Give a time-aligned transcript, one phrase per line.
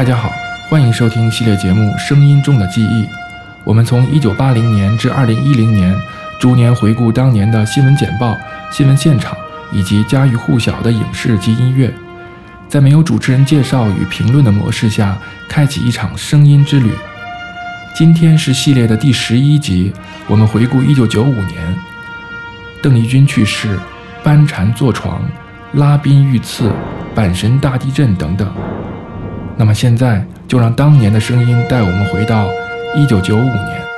[0.00, 0.32] 大家好，
[0.66, 3.04] 欢迎收听系列节目《声音中的记忆》。
[3.64, 5.94] 我们从1980年至2010年，
[6.38, 8.34] 逐年回顾当年的新闻简报、
[8.72, 9.36] 新闻现场
[9.70, 11.92] 以及家喻户晓的影视及音乐，
[12.66, 16.94] 在没有主持人介绍与评论的模式下，开启一场声音之旅。
[17.94, 19.92] 今天是系列的第十一集，
[20.26, 21.76] 我们回顾1995年，
[22.80, 23.78] 邓丽君去世、
[24.22, 25.22] 班禅坐床、
[25.74, 26.72] 拉宾遇刺、
[27.14, 28.50] 阪神大地震等等。
[29.60, 32.48] 那么现在就让当年的声音带我们回到
[32.96, 33.89] 一九九五年。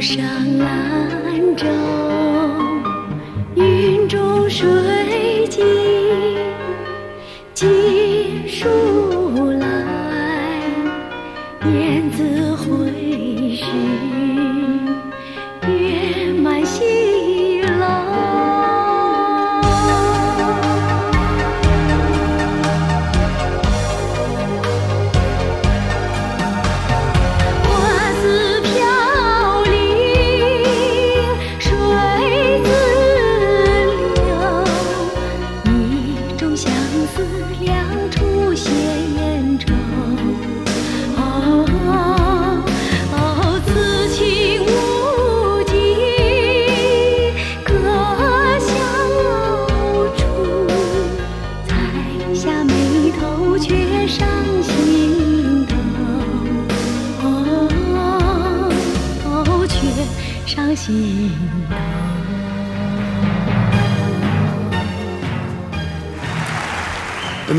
[0.00, 0.24] 上
[0.56, 1.66] 兰舟，
[3.54, 4.99] 云中水。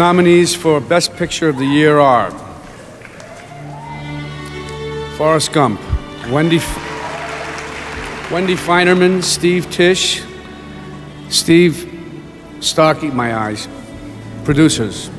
[0.02, 2.32] Nominees for Best Picture of the Year are
[5.16, 5.80] Forrest Gump,
[6.32, 6.58] Wendy,
[8.34, 10.24] Wendy Feinerman, Steve Tish,
[11.30, 11.88] Steve
[12.62, 13.68] Starkey, my eyes,
[14.44, 15.12] producers.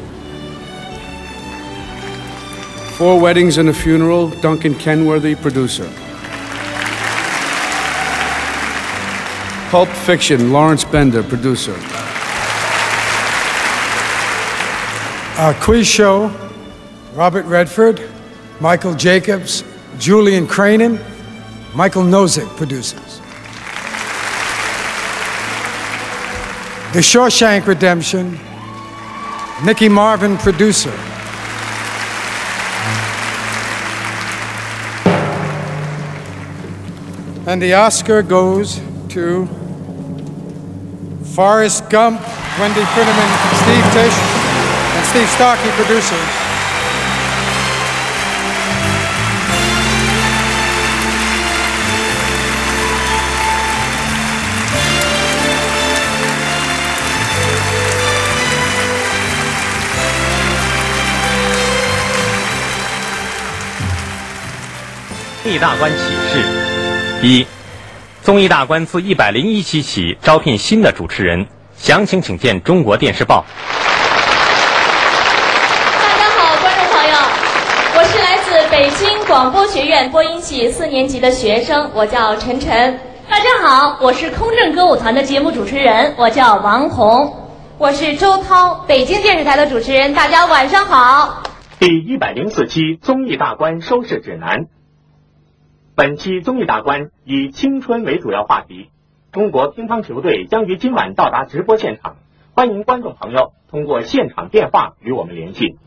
[2.97, 5.89] Four Weddings and a Funeral, Duncan Kenworthy, producer.
[9.71, 12.02] Pulp Fiction, Lawrence Bender, producer.
[15.39, 16.31] A quiz show,
[17.15, 18.07] Robert Redford,
[18.61, 19.65] Michael Jacobs,
[19.99, 21.03] Julian Cranen,
[21.75, 23.19] Michael Nozick producers.
[26.93, 28.39] The Shawshank Redemption,
[29.65, 30.93] Nicky Marvin producer.
[37.47, 39.47] And the Oscar goes to
[41.35, 42.21] Forrest Gump,
[42.59, 43.31] Wendy Finneman,
[43.63, 44.42] Steve and
[45.13, 46.17] Steve Starkey, producers.
[65.43, 65.99] 综艺大观启
[66.33, 66.43] 示：
[67.21, 67.47] 一、
[68.23, 73.45] 综艺大观自一百零一期起招聘新的主持人，详情请见中国电视报。
[76.01, 77.17] 大家好，观众朋友，
[77.95, 83.01] 我是来自北京广播学院播音系四年级的学生，我叫陈晨。
[83.31, 87.35] 大家好，我是空政歌舞团的节目主持人，我叫王红。
[87.79, 90.13] 我是周涛，北京电视台的主持人。
[90.13, 91.45] 大家晚上好。
[91.81, 94.67] 第一百零四期综艺大观收视指南。
[95.95, 98.91] 本期综艺大观以青春为主要话题。
[99.33, 102.17] 中国乒乓球队将于今晚到达直播现场，
[102.55, 105.79] 欢迎观众朋友通过现场电话与我们联系。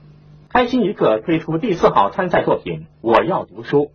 [0.56, 3.88] 开心一刻推出第四号参赛作品《我要读书》。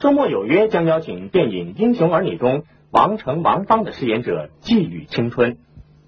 [0.00, 5.56] 周末有约将邀请电影《英雄儿女》中王成、王芳的饰演者寄语青春。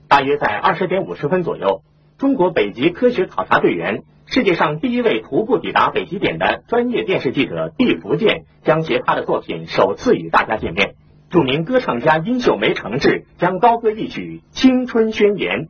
[0.08, 1.82] 大约在二十点五十分左右，
[2.18, 10.96] 中国北极科学考察队员、世界上第一位徒步抵达北极点的专业电视记者毕福剑将携他的作品首次与大家见面。
[11.30, 15.68] 著名歌唱家殷秀梅诚挚将高歌一曲《青春宣言》。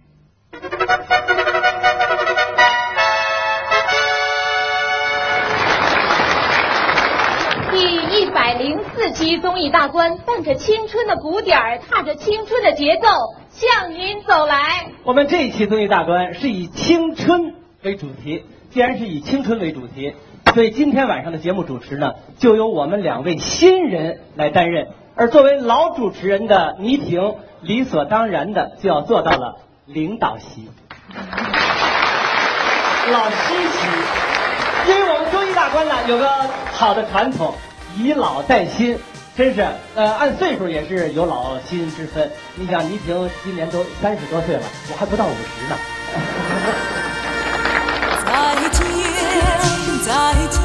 [8.50, 13.06] 百零四期综艺大观，伴着青春的鼓点儿，踏着青春的节奏，
[13.48, 14.88] 向您走来。
[15.04, 17.54] 我们这一期综艺大观是以青春
[17.84, 20.16] 为主题，既然是以青春为主题，
[20.52, 24.88] 所以今天晚上的节目主持呢，就由我们两位新人来担任。
[25.14, 30.68] 而作为老主持人的倪萍，理所当然的就要做到了领导席、
[33.12, 34.90] 老师席。
[34.90, 36.28] 因为我们综艺大观呢有个
[36.72, 37.54] 好的传统，
[37.96, 38.98] 以老带新，
[39.36, 42.30] 真是呃按岁数也是有老新之分。
[42.54, 45.76] 你想倪萍今年都三十多岁了，我还不到五十呢。
[48.26, 48.78] 再见，
[50.04, 50.10] 再
[50.50, 50.58] 见，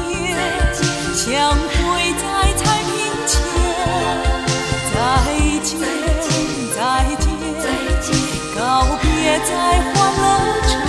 [1.14, 1.24] 相
[1.54, 1.76] 会
[2.14, 2.22] 在
[2.56, 2.90] 彩屏
[3.26, 3.32] 前。
[4.94, 4.94] 再
[5.62, 5.68] 见，
[6.74, 6.78] 再
[8.00, 8.06] 见，
[8.56, 8.60] 告
[9.02, 9.04] 别
[9.40, 9.50] 在
[9.80, 10.22] 欢乐
[10.68, 10.85] 中。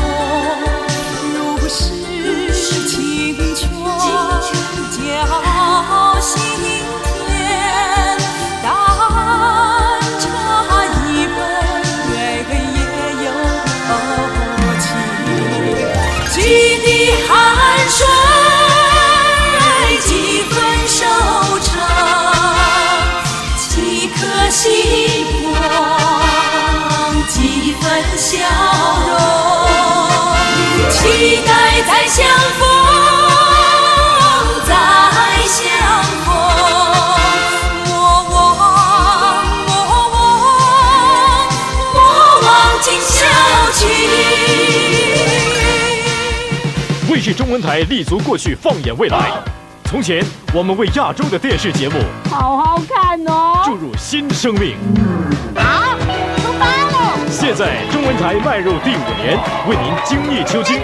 [47.27, 49.29] 视中文台立足过去，放眼未来。
[49.83, 51.95] 从前，我们为亚洲的电视节目
[52.29, 54.77] 好好看哦注入新生命。
[55.53, 55.97] 好，
[56.37, 57.17] 出发喽！
[57.29, 59.37] 现在，中文台迈入第五年，
[59.67, 60.79] 为您精益求精，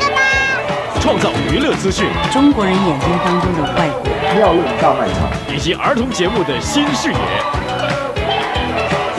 [0.99, 7.17] 创造娱乐资讯、中国人眼睛当中的外国妙论大卖场以及儿童节目的新视野。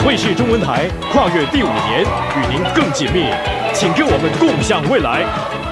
[0.06, 2.04] 卫视中文台跨越第五年，
[2.36, 3.24] 与您更紧密，
[3.72, 5.24] 请跟我们共享未来。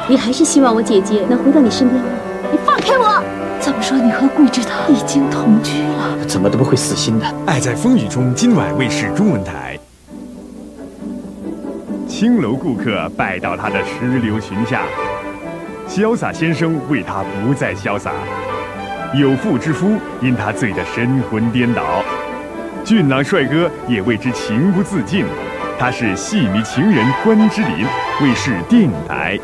[0.08, 2.08] 你还是希望我姐姐能回到你身边吗？
[2.50, 3.22] 你放开我！
[3.60, 6.26] 怎么说你和桂枝他已经同居了？
[6.26, 7.26] 怎么都不会死心的。
[7.46, 9.78] 爱在风雨中，今晚卫视中文台。
[12.08, 14.82] 青楼顾客拜到他的石榴裙下，
[15.88, 18.12] 潇洒先生为他不再潇洒，
[19.14, 22.02] 有妇之夫因他醉得神魂颠倒，
[22.84, 25.24] 俊朗帅哥也为之情不自禁。
[25.78, 27.86] 他是戏迷情人关之琳，
[28.20, 29.38] 卫视电影台。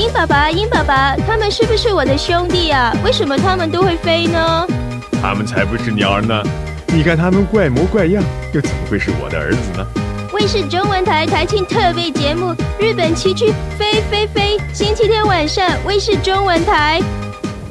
[0.00, 2.90] 鹰爸爸，鹰爸爸，他们是不是我的兄弟啊？
[3.04, 4.66] 为什么他们都会飞呢？
[5.20, 6.42] 他们才不是鸟儿呢！
[6.86, 8.24] 你看他们怪模怪样，
[8.54, 9.86] 又怎么会是我的儿子呢？
[10.32, 12.46] 卫视中文台台庆特别节目
[12.78, 16.98] 《日本崎岖飞飞飞》，星期天晚上卫视中文台。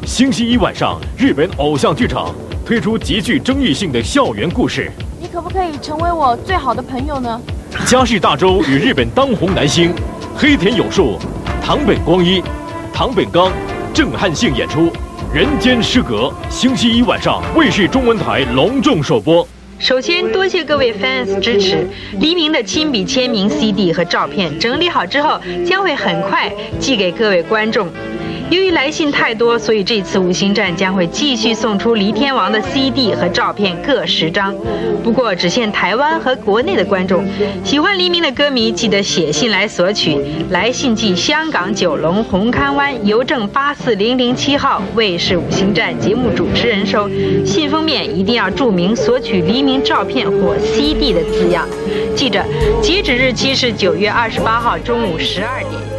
[0.05, 4.91] 星期一晚上，日本偶像剧场推出极具争议性的校园故事。
[5.19, 7.41] 你可不可以成为我最好的朋友呢？
[7.87, 9.91] 家世大周与日本当红男星
[10.35, 11.17] 黑田有树。
[11.63, 12.41] 堂本光一、
[12.93, 13.51] 堂本刚
[13.93, 14.87] 震撼性演出
[15.33, 19.47] 《人间失格》，星期一晚上卫视中文台隆重首播。
[19.77, 21.87] 首先，多谢各位 fans 支持。
[22.19, 27.87] 黎明的亲笔签名 CD 和照片整理好之后，将会很快寄给各位观众。
[28.49, 34.55] 由于来信太多，所以这次五星站将会继续送出黎天王的 CD 和照片各十张，
[35.03, 37.23] 不过只限台湾和国内的观众。
[37.63, 40.17] 喜欢黎明的歌迷记得写信来索取，
[40.49, 47.07] 来信寄香港九龙红磡湾邮政八四零零七号，卫视五星站节目主持人收。
[47.45, 51.67] 信封面一定要注明索取黎明照片或 CD 的字样。
[52.15, 52.43] 记着，
[52.81, 55.98] 截止日期是九月二十八号中午十二点。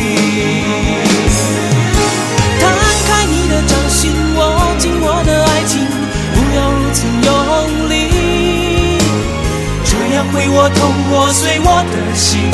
[3.71, 5.87] 掌心，握紧我的爱情，
[6.33, 7.93] 不要如此用力，
[9.85, 12.51] 这样会我痛，我碎我的心，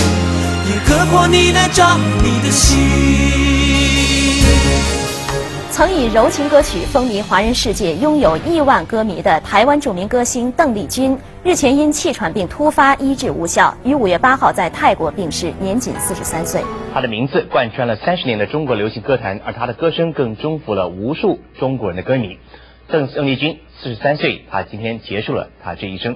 [0.69, 3.56] 也割破你的掌，你的心。
[5.77, 16.63] 曾以柔情歌曲风靡华人世界、拥有亿万歌迷的台湾著名歌星邓丽君，日前因气喘病突发医治无效，于五月八号在泰国病逝，年仅四十三岁。
[16.95, 22.39] 她的名字贯穿了三十年的中国流行歌坛，而她的歌声更征服了无数中国人的歌迷。
[22.87, 26.15] 邓邓丽君四十三岁，她今天结束了她这一生。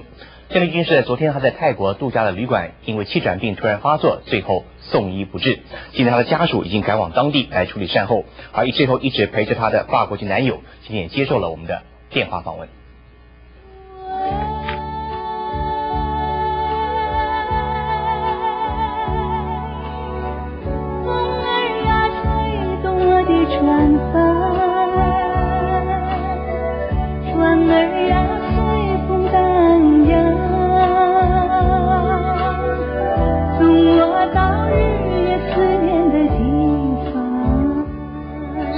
[0.52, 5.60] 邓丽君是在昨天还在泰国度假的旅馆，因为气喘病突然发作，最后送医不治。
[5.94, 11.80] 现在她的家属已经赶往当地来处理善后，而最后一直陪着她的法国籍男友，今天也接受了我们的
[12.10, 12.68] 电话访问。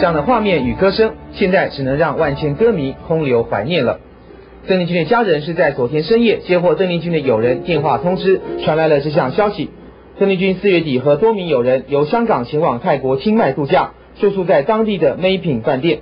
[0.04, 4.00] 这样的画面与歌声，现在只能让万千歌迷空留怀念了。
[4.68, 9.70] 邓丽君的家人是在昨天深夜接获邓丽君的友人电话通知，传来了这项消息。
[10.18, 16.00] 邓丽君四月底和多名友人由香港前往泰国清迈度假，住宿在当地的美品饭店。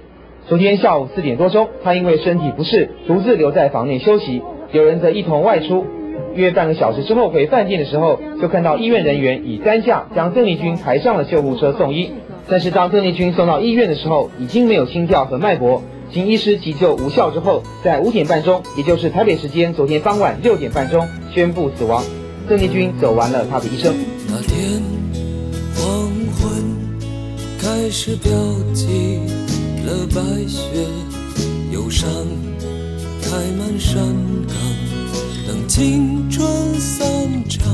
[0.48, 4.42] 昨天下午四点多钟，她因为身体不适，独自留在房内休息，
[4.72, 5.86] 友人则一同外出。
[6.34, 12.10] 约半个小时之后回饭店的时候，就看到医院人员以担架将邓丽君抬上了救护车送医。
[12.48, 15.82] 但是当邓丽君送到医院的时候，已经没有心跳和脉搏。
[16.12, 22.04] 经医师急救无效之后，在五点半钟，也就是台北时间昨天傍晚六点半钟，宣布死亡。
[22.46, 23.94] 邓丽君走完了她的一生。
[24.28, 24.82] 那天
[25.74, 26.62] 黄昏
[27.58, 28.30] 开始飘
[28.74, 29.20] 起
[29.86, 30.62] 了白雪，
[31.72, 32.10] 忧伤
[33.22, 34.02] 开满山
[34.48, 34.56] 岗，
[35.46, 37.02] 等青春散
[37.48, 37.64] 场。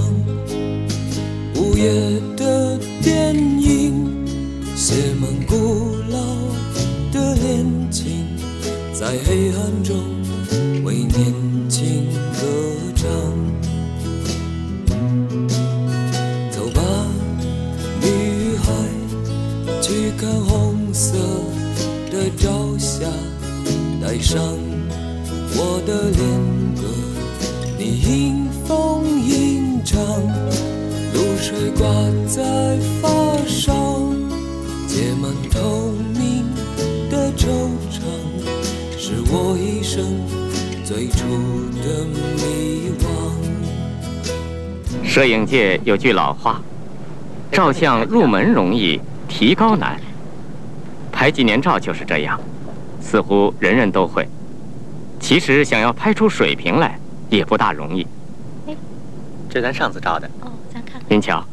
[1.57, 1.91] 午夜
[2.37, 4.18] 的电影
[4.89, 6.19] 写满古老
[7.13, 8.25] 的恋情，
[8.95, 9.95] 在黑暗中
[10.83, 12.47] 为年轻歌
[12.97, 13.07] 唱。
[16.51, 16.81] 走吧，
[18.01, 18.73] 女孩，
[19.83, 21.19] 去看红色
[22.11, 23.07] 的朝霞，
[24.01, 24.43] 带上
[25.55, 26.19] 我的恋
[26.81, 26.89] 歌，
[27.77, 30.01] 你迎风吟唱，
[31.13, 31.87] 露水挂
[32.27, 34.08] 在发梢，
[34.99, 36.45] 结满透明
[37.09, 37.47] 的惆
[37.89, 38.03] 怅，
[38.99, 40.27] 是我一生
[40.85, 41.19] 最初
[41.81, 43.07] 的迷惘。
[45.05, 46.61] 摄影界有句老话
[47.53, 50.01] ：“照相入门容易，提高难。”
[51.13, 52.41] 拍纪念照就是这样，
[53.01, 54.29] 似乎人人都会，
[55.21, 56.99] 其实想要拍出水平来
[57.31, 58.05] 也不大容易。
[59.49, 61.01] 这咱上次照的，哦，咱看。
[61.09, 61.45] 您瞧，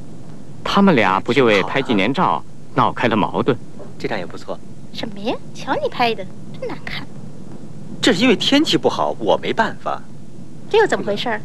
[0.64, 2.44] 他们俩不就为拍纪念照
[2.76, 3.58] 闹开了矛盾？
[3.98, 4.60] 这张也不错。
[4.94, 5.36] 什么呀？
[5.54, 6.26] 瞧你拍的，
[6.60, 7.08] 真难看。
[8.02, 10.02] 这是因为天气不好，我没办法。
[10.70, 11.42] 这又怎么回事儿？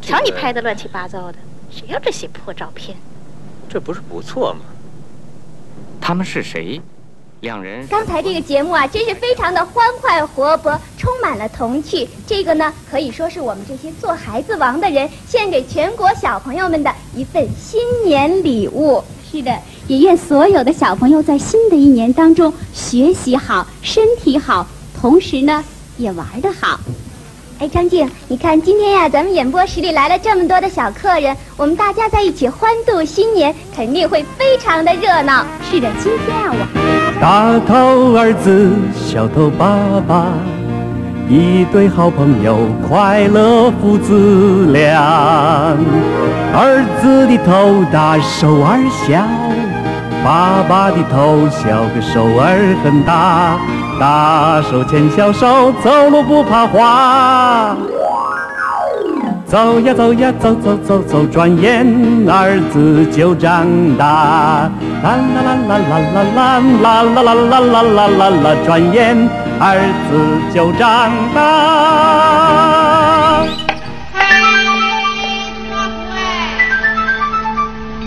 [0.00, 1.38] 瞧你拍的乱七八糟的，
[1.70, 2.96] 谁要这些破照片？
[3.68, 4.60] 这不是不错吗？
[6.00, 6.80] 他们是谁？
[7.40, 12.08] 两人刚才这个节目啊，真是非常的欢快活泼，充满了童趣。
[12.26, 19.04] 这个呢，可以说是我们这些做孩子王的人献给全国小朋友们的一份新年礼物。
[19.30, 19.54] 是的，
[19.86, 24.66] 也愿所有的小朋友在新的一年当中学习好，身体好，
[24.98, 25.62] 同时呢
[25.98, 26.80] 也玩得好。
[27.58, 35.44] 哎，张静，你看今天呀，咱们演播室里来了这么多的小客人，我们大家在一起欢度新年，肯定会非常的热闹。
[35.68, 40.32] 是的，今天啊，我大头儿子，小头爸爸，
[41.30, 42.56] 一对好朋友，
[42.88, 45.76] 快乐父子俩。
[46.54, 49.20] 儿子的头大，手儿小，
[50.24, 53.58] 爸爸的头小，个手儿很大。
[54.00, 57.76] 大手牵小手，走路不怕滑。
[59.44, 61.86] 走呀走呀走走走走，转眼
[62.26, 63.66] 儿子就长
[63.98, 64.70] 大。
[65.02, 69.28] 啦啦啦啦啦啦啦啦啦啦啦啦啦啦啦，转眼
[69.60, 71.38] 儿子就长大。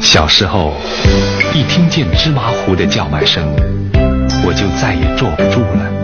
[0.01, 0.73] 小时候，
[1.53, 3.43] 一听见芝麻糊的叫卖声，
[4.45, 6.00] 我就再也坐不住了。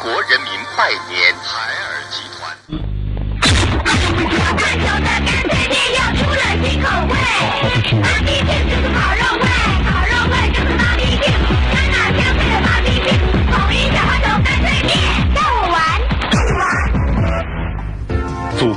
[0.00, 1.17] 国人民拜年。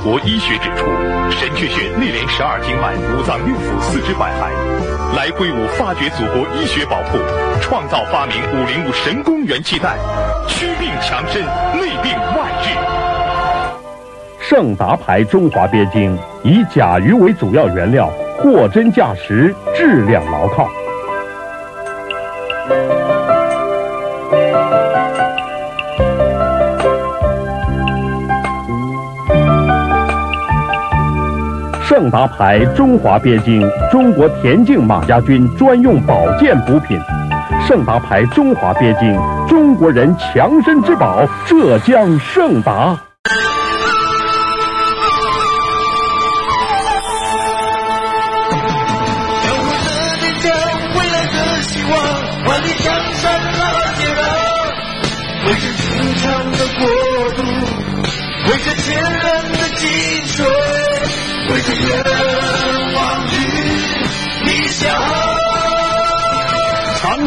[0.02, 0.84] 国医学指出，
[1.30, 4.50] 神阙穴内连十二经脉，五脏六腑，四肢百骸。
[5.16, 7.18] 来挥舞发掘祖国医学宝库，
[7.60, 9.96] 创造发明五零五神功元气弹，
[10.48, 11.40] 祛病强身，
[11.78, 12.70] 内病外治。
[14.40, 20.68] 盛达牌中华鳖精以甲鱼为主要原料，货真价实，质量牢靠。
[32.02, 36.98] 盛达牌中华鳖精，中国田径马家军专用保健补品。
[37.64, 42.98] 盛达牌中华鳖精，中国人强身之宝，浙江盛达。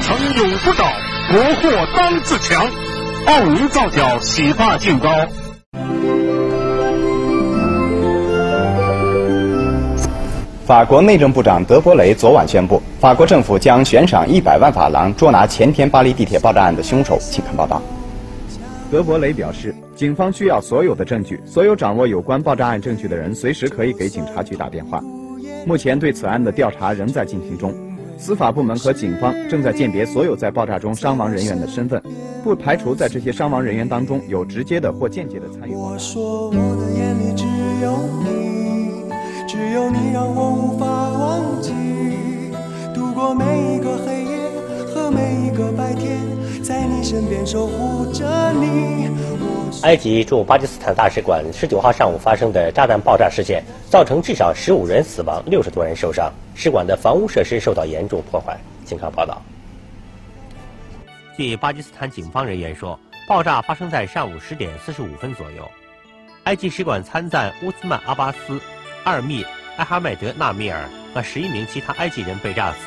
[0.06, 0.86] 城永不倒，
[1.32, 2.64] 国货当自强。
[3.26, 5.10] 奥尼皂角洗发净膏。
[10.64, 17.18] 法国内政部长德伯雷昨晚宣布，法国政府将悬赏一百万法郎捉拿前天巴黎地铁爆炸案的凶手。
[17.20, 17.82] 请看报道。
[18.92, 25.02] 德伯雷表示，警方需要所有的证据，所有掌握有关爆炸案证据的人随时可以给警察局打电话。
[25.66, 27.74] 目前对此案的调查仍在进行中，
[28.18, 32.02] 司法部门和警方正在鉴别所有在爆炸中伤亡人员的身份，
[32.44, 35.74] 不排除在这些伤亡人员当中有直接的或间接的参与。
[35.76, 37.46] 我说我的眼里只
[37.84, 39.10] 有你，
[39.48, 41.72] 只有你让我无法忘记。
[42.94, 44.25] 度过每一个黑夜
[46.66, 49.08] 在你身边守护着你。
[49.84, 58.58] 埃及驻巴基斯坦大使馆十九号上午发生的炸弹爆炸事件，造成至少十五人死亡，六十多人受伤，使馆的房屋设施受到严重破坏。
[58.84, 59.40] 请看报道。
[61.38, 65.70] 据巴基斯坦警方人员说，爆炸发生在上午十点四十五分左右。
[66.46, 68.60] 埃及使馆参赞乌兹曼·阿巴斯、
[69.04, 69.44] 阿尔密·
[69.78, 72.78] 艾哈迈德·纳米尔和十一名其他埃及人被炸死，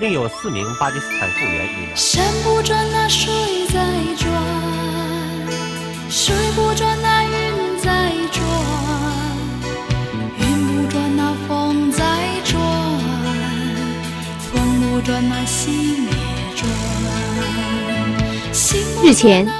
[0.00, 1.96] 另有四名巴基斯坦雇员遇难。
[1.96, 3.32] 山不转那水
[3.66, 3.80] 在
[4.16, 4.32] 转，
[6.08, 8.40] 水不转那云在转，
[10.38, 12.04] 云不转那风在
[12.44, 12.62] 转，
[14.52, 16.12] 风不转那心也
[16.54, 16.70] 转。
[19.02, 19.50] 日前，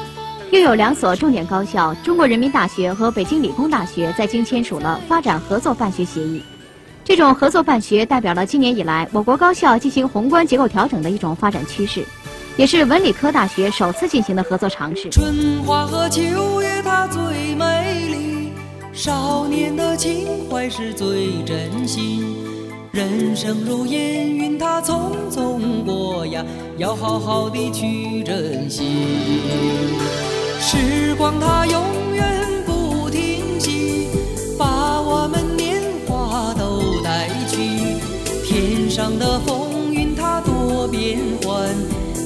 [0.52, 6.40] 又有两所重点高校——中国人民大学和北京理工大学，在京签署了发展合作办学协议。
[7.08, 12.04] 这种合作办学代表了今年以来我国高校进行宏观结构调整的一种发展趋势，
[12.58, 15.08] 也是文理科大学首次进行的合作尝试。
[15.08, 16.20] 春花和秋
[16.60, 18.52] 月它最美丽，
[18.92, 22.36] 少年的情怀是最真心。
[22.92, 26.44] 人生如烟云，它匆匆过呀，
[26.76, 28.84] 要好好的去珍惜。
[30.60, 32.57] 时光它永远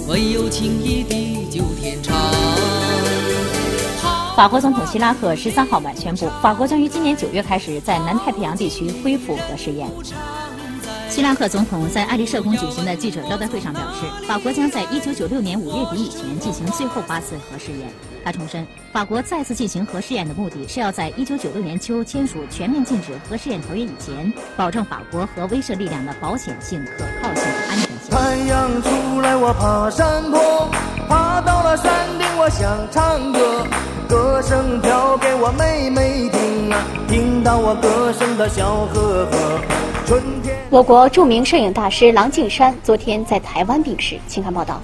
[0.08, 2.14] 唯有情谊地久天长。
[4.36, 9.88] 法国总统希拉克十三号晚宣布，法国将于今年九月开始在南太平洋地区恢复核试验。
[11.08, 17.92] 希拉克总统在爱丽舍宫举行的记者招待会上表示，法国将在一九九六年五月底以前进行最后八次核试验。
[18.24, 27.04] 他重申，法国再次进行核试验的目的是要在一九九六年秋签署全面禁止核试验条约以前，保证法国核威慑力量的保险性、可、
[28.32, 30.66] 太阳出来，我爬山坡，
[31.06, 33.66] 爬到了山顶，我想唱歌，
[34.08, 39.60] 歌声飘给我妹妹听啊，听到我歌声的笑呵呵。
[40.06, 40.56] 春天。
[40.70, 44.80] 我国著名摄影大师郎静山昨天在台湾病逝，请看报道。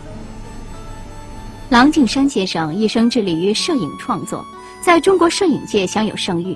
[1.71, 4.45] 郎静山先生一生致力于摄影创作，
[4.83, 6.55] 在中国摄影界享有盛誉。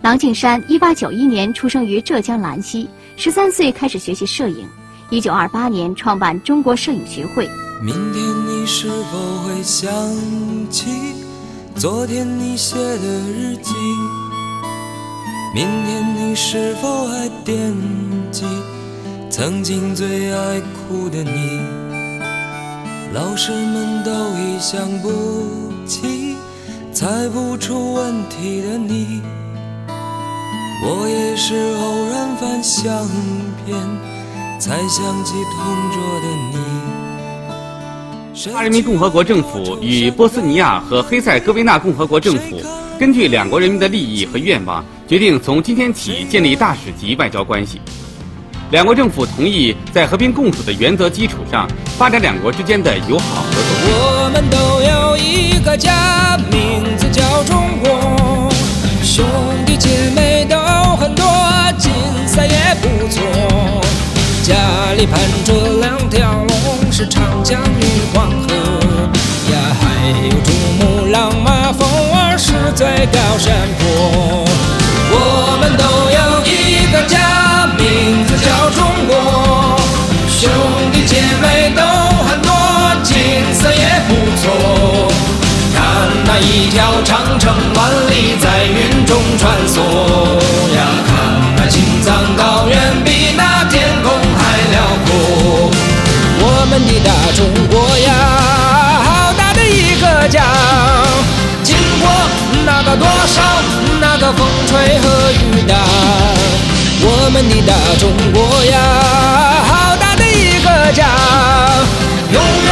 [0.00, 4.66] 郎静山一八九一年出生于浙江兰溪，十三岁开始学习摄影，
[5.10, 7.50] 一九二八年创办中国摄影学会。
[7.82, 9.92] 明天你是否会想
[10.70, 10.86] 起
[11.74, 13.74] 昨天你写的日记？
[15.52, 17.74] 明天你是否还惦
[18.30, 18.44] 记
[19.28, 21.60] 曾经最爱哭的你？
[23.12, 25.10] 老师们都已想不
[25.84, 26.36] 起
[26.92, 29.20] 猜不出问题的你，
[30.86, 33.08] 我也是偶然翻相
[33.66, 33.76] 片
[34.60, 36.58] 才想起同桌的你。
[38.34, 42.60] 中华人民共和国政府与波斯尼亚和黑塞哥维那共和国政府
[42.98, 47.80] 根据两国人民的利益和愿望，决定从今天起建立大使级外交关系。
[48.70, 51.66] 两国政府同意在和平共处的原则基础上，
[51.98, 53.62] 发展两国之间的友好合作。
[53.92, 58.29] 我们都有一个家，名字叫中国，
[65.00, 68.52] 里盘着两条龙，是长江与黄河
[69.50, 69.82] 呀，还
[70.28, 74.44] 有珠穆朗玛峰儿是最高山坡。
[75.10, 79.80] 我们都有一个家，名字叫中国，
[80.28, 80.50] 兄
[80.92, 81.80] 弟姐妹都
[82.28, 82.52] 很多，
[83.02, 83.16] 景
[83.54, 85.08] 色也不错。
[85.72, 85.80] 看
[86.26, 89.80] 那一条长城万里在云中穿梭
[90.76, 91.19] 呀，看
[97.32, 98.12] 中国呀，
[99.04, 100.42] 好大的一个家，
[101.62, 102.08] 经过
[102.66, 103.40] 那个多少
[104.00, 105.74] 那个风吹和雨打。
[107.02, 108.74] 我们的大中国呀，
[109.64, 111.06] 好大的一个家，
[112.32, 112.68] 永远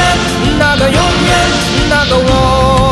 [0.59, 1.31] 那个永远
[1.88, 2.88] 那个我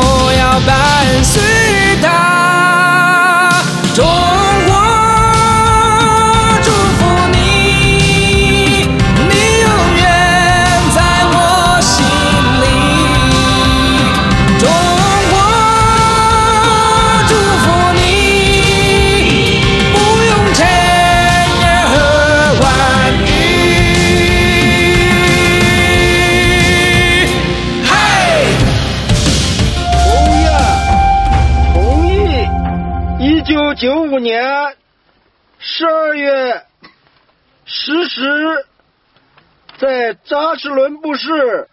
[40.29, 41.69] 扎什伦布市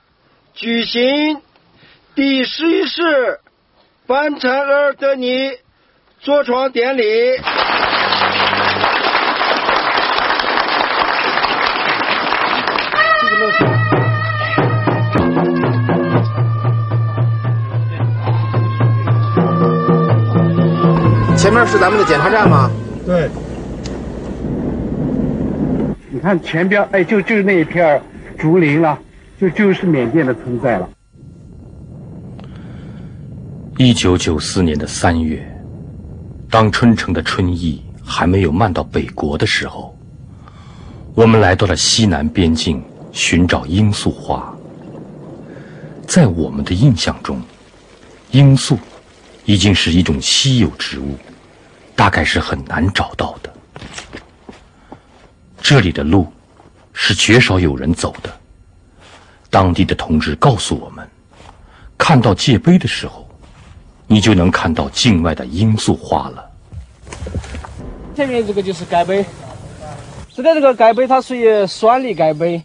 [0.53, 1.41] 举行
[2.13, 3.39] 第十一世
[4.05, 5.53] 班禅额尔德尼
[6.19, 7.03] 坐床典礼。
[21.35, 22.69] 前面是咱们的检查站吗？
[23.03, 23.27] 对。
[26.11, 27.99] 你看前边，哎，就就是那一片
[28.43, 28.99] 竹林了，
[29.39, 30.89] 就就是缅甸的存在了。
[33.77, 35.41] 一九九四年的三月，
[36.49, 39.97] 当春城的春意还没有漫到北国的时候，
[41.15, 44.53] 我们来到了西南边境寻找罂粟花。
[46.06, 47.41] 在我们的印象中，
[48.32, 48.77] 罂粟
[49.45, 51.15] 已经是一种稀有植物，
[51.95, 53.53] 大概是很难找到的。
[55.62, 56.27] 这里的路
[56.93, 58.32] 是绝少有人走的。
[59.49, 61.08] 当地的同志告诉我们，
[61.97, 63.27] 看到界碑的时候，
[64.08, 66.49] 你就能看到境外的罂粟花了。
[68.15, 69.25] 前面这个就是盖碑，
[70.34, 72.63] 这个这个盖碑它属于酸梨盖碑。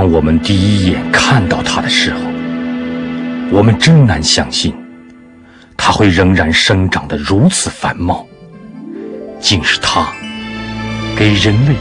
[0.00, 2.20] 当我们第一眼看到它的时候，
[3.50, 4.72] 我们真难相信，
[5.76, 8.24] 它会仍然生长得如此繁茂，
[9.40, 10.12] 竟是他，
[11.16, 11.74] 给人类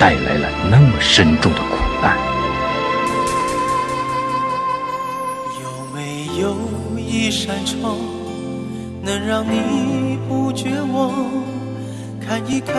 [0.00, 2.18] 带来了那么深重的苦难。
[5.62, 6.56] 有没有
[6.98, 7.96] 一扇窗，
[9.00, 11.12] 能让你不绝望？
[12.20, 12.74] 看一看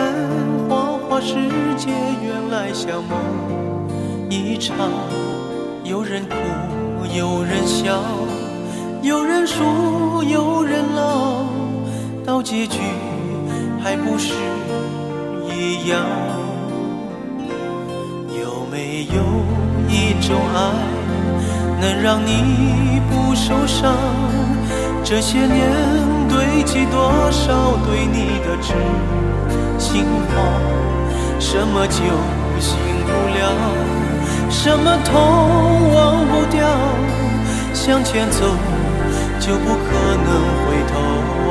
[0.68, 1.32] 花花世
[1.78, 1.88] 界，
[2.22, 3.71] 原来像梦
[4.32, 4.76] 一场。
[5.84, 6.36] 有人哭，
[7.14, 8.02] 有人笑，
[9.02, 11.44] 有人输，有人老，
[12.24, 12.78] 到结局
[13.82, 14.32] 还不是
[15.48, 16.00] 一样？
[18.40, 19.22] 有没有
[19.88, 20.56] 一种爱，
[21.80, 23.92] 能让你不受伤？
[25.04, 25.68] 这些年
[26.28, 28.72] 堆积多少对你的痴
[29.78, 30.34] 心话？
[31.38, 32.02] 什么酒
[32.60, 34.01] 醒不了？
[34.52, 35.12] 什么痛
[35.94, 36.62] 忘不掉？
[37.74, 38.38] 向前走
[39.40, 39.88] 就不可
[40.24, 40.28] 能
[40.62, 40.92] 回头
[41.48, 41.50] 望。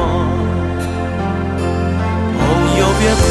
[2.38, 2.40] 朋
[2.80, 3.22] 友别哭，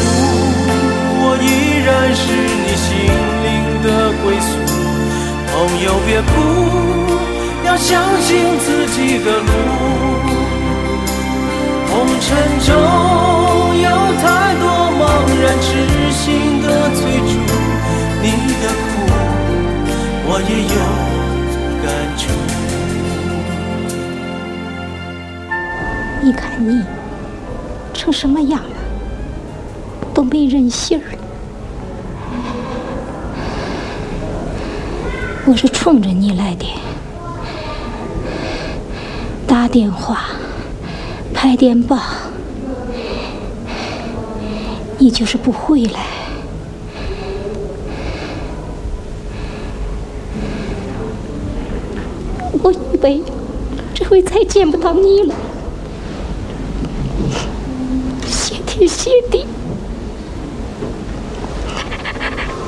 [1.23, 1.45] 我依
[1.87, 2.23] 然是
[2.61, 2.89] 你心
[3.47, 3.49] 灵
[3.83, 3.89] 的
[4.23, 4.51] 归宿。
[5.51, 6.29] 朋友别哭，
[7.65, 7.89] 要相
[8.21, 8.29] 信
[8.59, 9.51] 自己的路。
[11.89, 12.29] 红尘
[12.61, 12.69] 中
[13.81, 13.89] 有
[14.21, 14.23] 太
[14.61, 14.65] 多
[15.01, 15.03] 茫
[15.41, 15.69] 然痴
[16.13, 17.01] 心的追
[17.33, 17.33] 逐，
[20.43, 20.75] 我也有
[21.85, 22.33] 感触。
[26.23, 26.83] 你看你
[27.93, 28.69] 成什么样了，
[30.15, 31.19] 都没人信儿了。
[35.45, 36.67] 我是冲着你来的，
[39.47, 40.25] 打电话、
[41.35, 41.99] 拍电报，
[44.97, 46.01] 你就是不回来。
[53.95, 55.35] 这回再见不到你了，
[58.27, 59.47] 谢天谢地，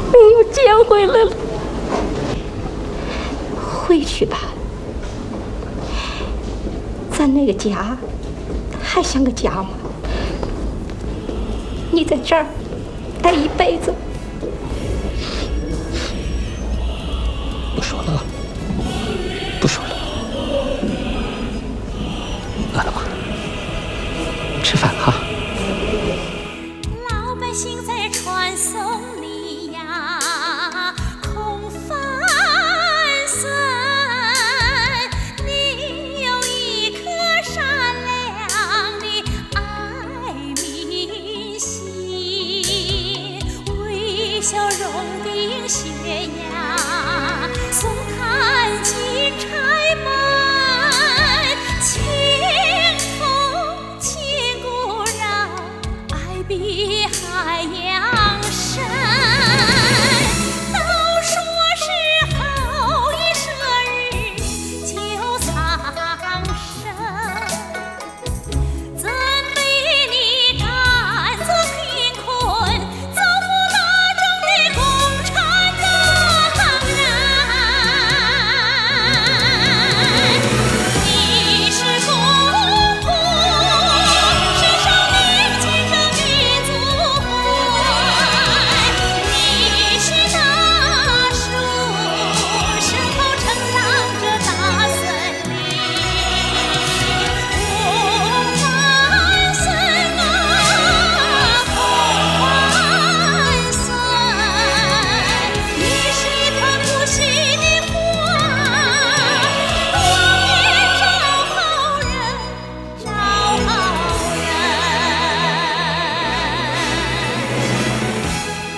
[0.09, 1.33] 你又见回来了。
[3.85, 4.38] 回去吧，
[7.11, 7.96] 咱那个家
[8.83, 9.70] 还像个家吗？
[11.90, 12.46] 你在这儿
[13.20, 13.92] 待一辈子。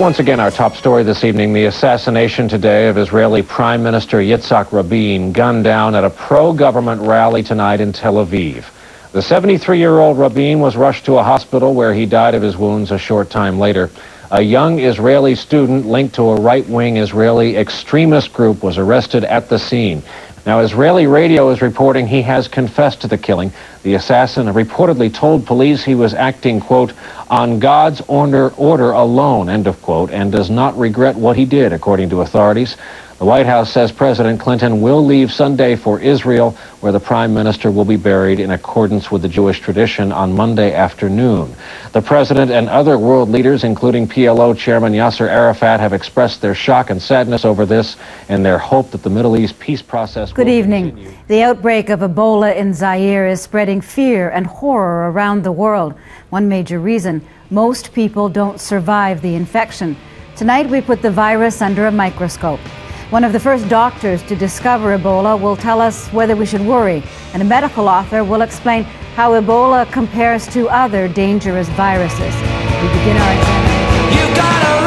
[0.04, 4.70] Once again, our top story this evening the assassination today of Israeli Prime Minister Yitzhak
[4.70, 8.66] Rabin, gunned down at a pro government rally tonight in Tel Aviv.
[9.12, 12.54] The 73 year old Rabin was rushed to a hospital where he died of his
[12.54, 13.88] wounds a short time later.
[14.30, 19.48] A young Israeli student linked to a right wing Israeli extremist group was arrested at
[19.48, 20.02] the scene.
[20.46, 23.50] Now, Israeli radio is reporting he has confessed to the killing.
[23.82, 26.92] The assassin reportedly told police he was acting, quote,
[27.30, 31.72] on God's order, order alone, end of quote, and does not regret what he did,
[31.72, 32.76] according to authorities.
[33.24, 37.70] The White House says President Clinton will leave Sunday for Israel, where the prime minister
[37.70, 41.56] will be buried in accordance with the Jewish tradition on Monday afternoon.
[41.92, 46.90] The president and other world leaders, including PLO chairman Yasser Arafat, have expressed their shock
[46.90, 47.96] and sadness over this
[48.28, 51.16] and their hope that the Middle East peace process Good evening.
[51.26, 55.94] The outbreak of Ebola in Zaire is spreading spreading fear and horror around the world.
[56.28, 59.96] One major reason most people don't survive the infection.
[60.36, 62.60] Tonight, we put the virus under a microscope.
[63.10, 67.02] One of the first doctors to discover Ebola will tell us whether we should worry,
[67.32, 72.34] and a medical author will explain how Ebola compares to other dangerous viruses.
[72.82, 74.83] We begin our examination.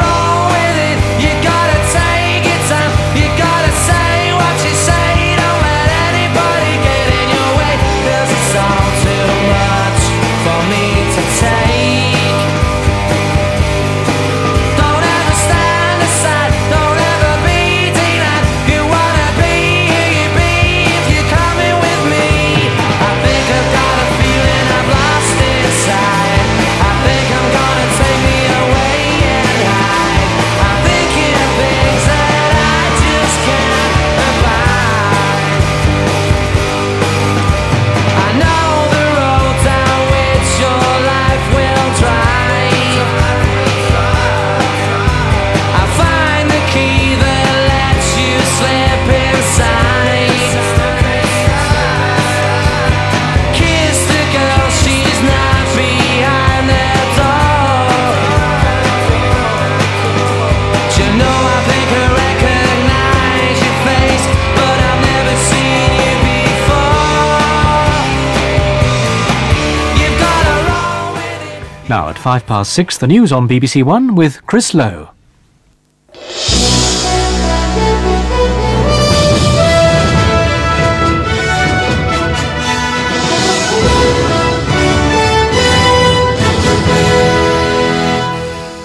[71.88, 75.08] Now at five past six, the news on BBC One with Chris Lowe.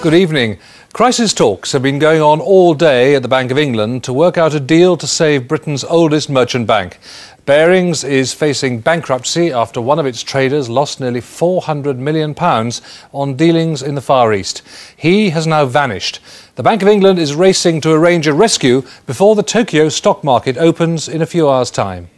[0.02, 0.58] Good evening.
[0.94, 4.38] Crisis talks have been going on all day at the Bank of England to work
[4.38, 7.00] out a deal to save Britain's oldest merchant bank.
[7.46, 12.80] Barings is facing bankruptcy after one of its traders lost nearly 400 million pounds
[13.12, 14.62] on dealings in the Far East.
[14.96, 16.20] He has now vanished.
[16.54, 20.56] The Bank of England is racing to arrange a rescue before the Tokyo stock market
[20.56, 22.08] opens in a few hours' time.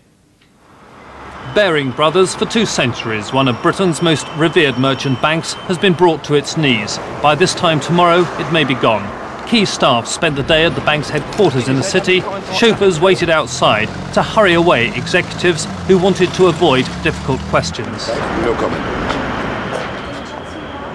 [1.56, 6.22] Baring Brothers, for two centuries, one of Britain's most revered merchant banks, has been brought
[6.24, 6.98] to its knees.
[7.20, 9.25] By this time tomorrow, it may be gone.
[9.46, 12.20] Key staff spent the day at the bank's headquarters in the city.
[12.52, 18.09] Chauffeurs waited outside to hurry away executives who wanted to avoid difficult questions.
[18.42, 18.82] No comment.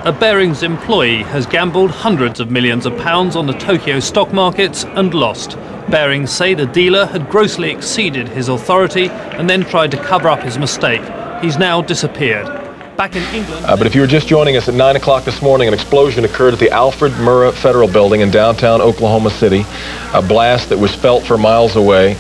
[0.06, 4.84] A Barings employee has gambled hundreds of millions of pounds on the Tokyo stock markets
[4.84, 5.56] and lost.
[5.90, 10.42] Barings say the dealer had grossly exceeded his authority and then tried to cover up
[10.42, 11.02] his mistake.
[11.42, 12.61] He's now disappeared.
[13.02, 15.42] Back in England, Uh, but if you were just joining us at 9 o'clock this
[15.42, 19.66] morning, an explosion occurred at the Alfred Murrah Federal Building in downtown Oklahoma City.
[20.14, 22.16] A blast that was felt for miles away.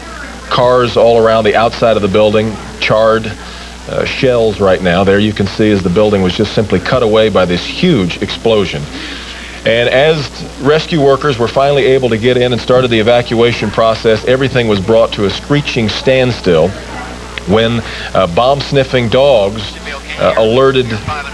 [0.49, 5.03] Cars all around the outside of the building, charred uh, shells right now.
[5.03, 8.19] There you can see as the building was just simply cut away by this huge
[8.23, 8.81] explosion.
[9.67, 10.27] And as
[10.63, 14.79] rescue workers were finally able to get in and started the evacuation process, everything was
[14.79, 16.71] brought to a screeching standstill
[17.47, 17.81] when
[18.13, 19.61] uh, bomb-sniffing dogs
[20.19, 20.85] uh, alerted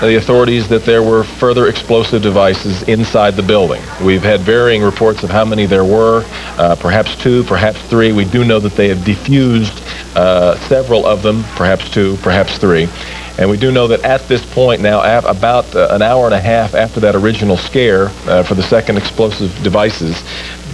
[0.01, 3.81] the authorities that there were further explosive devices inside the building.
[4.03, 6.23] We've had varying reports of how many there were,
[6.57, 8.11] uh, perhaps two, perhaps three.
[8.11, 9.77] We do know that they have defused
[10.67, 12.87] several of them, perhaps two, perhaps three.
[13.37, 16.73] And we do know that at this point now, about an hour and a half
[16.73, 20.23] after that original scare uh, for the second explosive devices,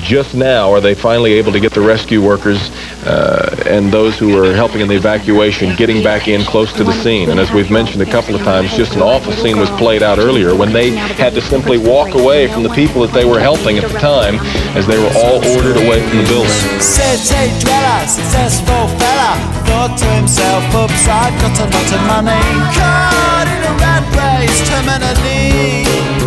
[0.03, 2.59] just now are they finally able to get the rescue workers
[3.05, 6.91] uh, and those who were helping in the evacuation getting back in close to the
[6.91, 7.29] scene.
[7.29, 10.19] And as we've mentioned a couple of times, just an awful scene was played out
[10.19, 13.77] earlier when they had to simply walk away from the people that they were helping
[13.77, 14.35] at the time
[14.75, 16.81] as they were all ordered away from the building.
[16.81, 22.43] City dweller, successful fella, thought to himself, oops, I've got a lot of money.
[22.75, 26.22] Caught in a rat race, terminally.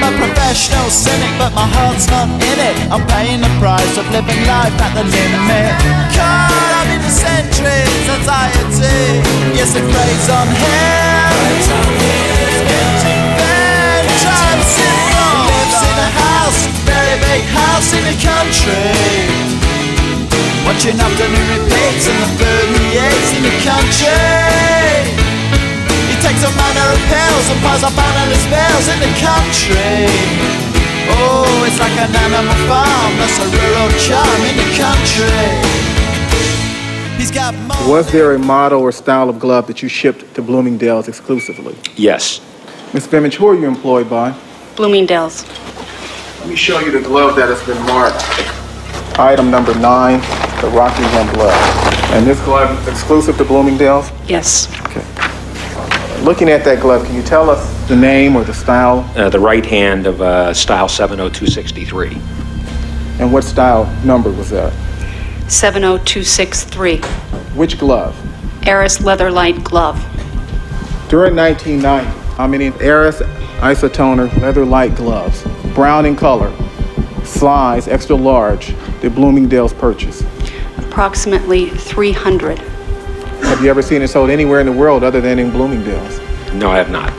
[0.00, 2.76] I'm a professional cynic, but my heart's not in it.
[2.88, 5.76] I'm paying the price of living life at the limit.
[6.16, 9.20] Caught up in the centuries, anxiety.
[9.52, 11.36] Yes, it preys on him.
[12.64, 15.52] Getting bad, time syndrome.
[15.52, 18.96] Lives in a house, very big house in the country.
[20.64, 25.19] Watching afternoon repeats and the food he eats in the country.
[26.30, 30.06] He takes a manner of pills and piles up analyst bills in the country.
[31.10, 35.50] Oh, it's like an animal farm, that's a rural charm in the country.
[37.90, 41.76] Was there a model or style of glove that you shipped to Bloomingdale's exclusively?
[41.96, 42.40] Yes.
[42.94, 43.08] Ms.
[43.08, 44.32] Fimmage, who are you employed by?
[44.76, 45.44] Bloomingdale's.
[46.38, 48.22] Let me show you the glove that has been marked.
[49.18, 50.20] Item number nine,
[50.60, 52.12] the Rockingham glove.
[52.12, 54.12] And this glove is exclusive to Bloomingdale's?
[54.28, 54.79] Yes.
[56.20, 56.26] Okay.
[56.26, 59.10] Looking at that glove, can you tell us the name or the style?
[59.16, 62.14] Uh, the right hand of uh, style 70263.
[63.18, 64.72] And what style number was that?
[65.48, 66.98] 70263.
[67.56, 68.14] Which glove?
[68.66, 69.98] Eris Leatherlight Glove.
[71.08, 72.06] During 1990,
[72.36, 73.20] how many Eris
[73.60, 75.42] Isotoner leather light gloves,
[75.74, 76.54] brown in color,
[77.24, 80.22] size extra large, did Bloomingdale's purchase?
[80.78, 82.69] Approximately 300.
[83.60, 86.18] Have you ever seen it sold anywhere in the world other than in Bloomingdale's?
[86.54, 87.12] No, I have not.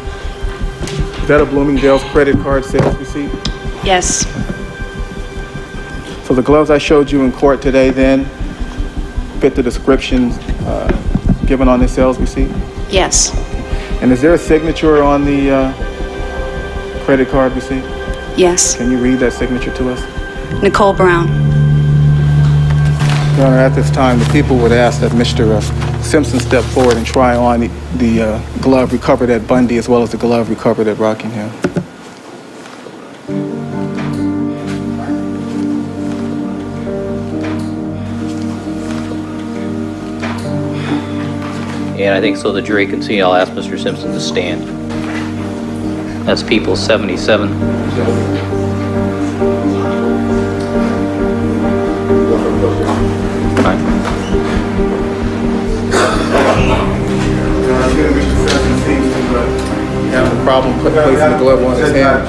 [1.21, 3.29] Is that a Bloomingdale's credit card sales receipt?
[3.83, 4.25] Yes.
[6.25, 8.25] So the gloves I showed you in court today then
[9.39, 10.31] fit the description
[10.65, 10.87] uh,
[11.45, 12.49] given on the sales receipt?
[12.89, 13.35] Yes.
[14.01, 17.83] And is there a signature on the uh, credit card receipt?
[18.35, 18.77] Yes.
[18.77, 20.63] Can you read that signature to us?
[20.63, 21.27] Nicole Brown.
[23.37, 25.51] Your Honor, at this time, the people would ask that Mr.
[25.51, 29.87] uh, Simpson step forward and try on the, the uh, glove recovered at Bundy as
[29.87, 31.49] well as the glove recovered at Rockingham.
[41.97, 43.81] And I think so the jury can see, I'll ask Mr.
[43.81, 44.67] Simpson to stand.
[46.27, 48.51] That's People 77.
[60.43, 62.27] Problem put- placing the glove on his hand.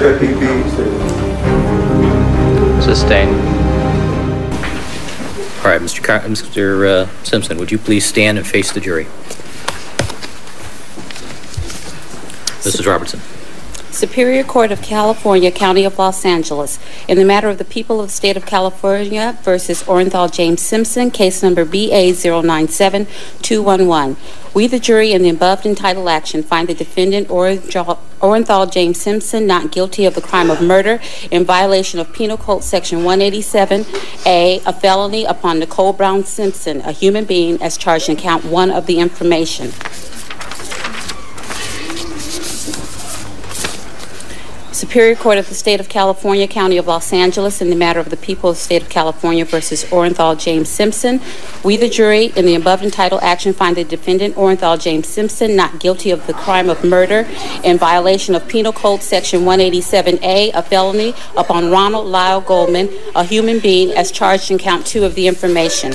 [2.82, 3.28] Sustain.
[5.64, 6.02] All right, Mr.
[6.02, 6.86] Car- Mr.
[7.04, 9.06] Uh, Simpson, would you please stand and face the jury?
[12.64, 12.86] Mrs.
[12.86, 13.20] Robertson.
[13.92, 18.06] Superior Court of California, County of Los Angeles, in the matter of the people of
[18.06, 24.16] the state of California versus Orenthal James Simpson, case number BA097211.
[24.54, 29.70] We, the jury, in the above entitled action, find the defendant Orenthal James Simpson not
[29.70, 30.98] guilty of the crime of murder
[31.30, 37.24] in violation of Penal Code Section 187A, a felony upon Nicole Brown Simpson, a human
[37.24, 39.72] being, as charged in count one of the information.
[44.82, 48.10] Superior Court of the State of California, County of Los Angeles, in the matter of
[48.10, 51.20] the people of the State of California versus Orenthal James Simpson.
[51.62, 55.78] We, the jury, in the above entitled action, find the defendant Orenthal James Simpson not
[55.78, 57.28] guilty of the crime of murder
[57.62, 63.60] in violation of Penal Code Section 187A, a felony upon Ronald Lyle Goldman, a human
[63.60, 65.94] being, as charged in count two of the information.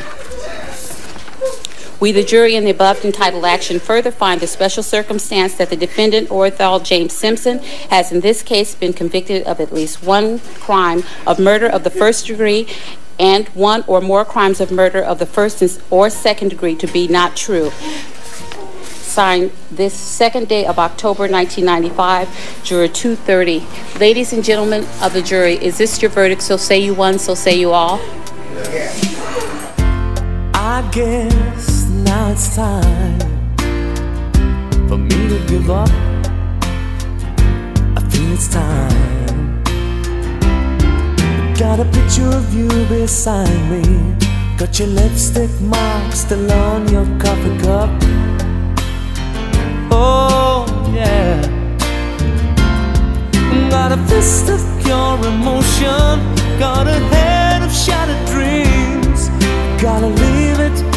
[2.00, 5.76] We, the jury, in the above entitled action, further find the special circumstance that the
[5.76, 11.04] defendant, Orenthal James Simpson, has in this case been convicted of at least one crime
[11.26, 12.68] of murder of the first degree
[13.20, 17.08] and one or more crimes of murder of the first or second degree to be
[17.08, 17.72] not true.
[18.92, 23.66] Signed this second day of October 1995, Juror 230.
[24.00, 26.44] Ladies and gentlemen of the jury, is this your verdict?
[26.44, 28.00] So say you one, so say you all.
[30.54, 33.20] I guess now it's time
[34.88, 35.90] for me to give up.
[37.96, 39.64] I feel it's time.
[41.56, 44.16] Got a picture of you beside me.
[44.58, 47.90] Got your lipstick mark still on your coffee cup.
[49.92, 51.42] Oh, yeah.
[53.70, 56.20] Got a fist of pure emotion.
[56.60, 59.30] Got a head of shattered dreams.
[59.82, 60.97] Gotta leave it,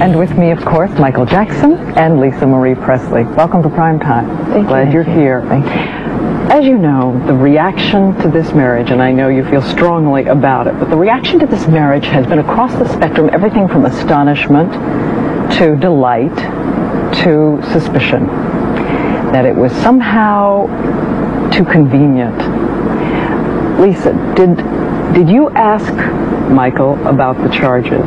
[0.00, 3.24] And with me, of course, Michael Jackson and Lisa Marie Presley.
[3.24, 4.28] Welcome to Prime Time.
[4.64, 5.40] Glad you're here.
[6.52, 10.68] As you know, the reaction to this marriage, and I know you feel strongly about
[10.68, 14.72] it, but the reaction to this marriage has been across the spectrum, everything from astonishment
[15.54, 16.36] to delight
[17.24, 18.28] to suspicion.
[19.32, 20.68] That it was somehow
[21.50, 22.38] too convenient.
[23.80, 24.58] Lisa, did
[25.12, 25.92] did you ask
[26.52, 28.06] Michael about the charges?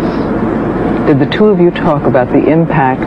[1.11, 3.03] Did the two of you talk about the impact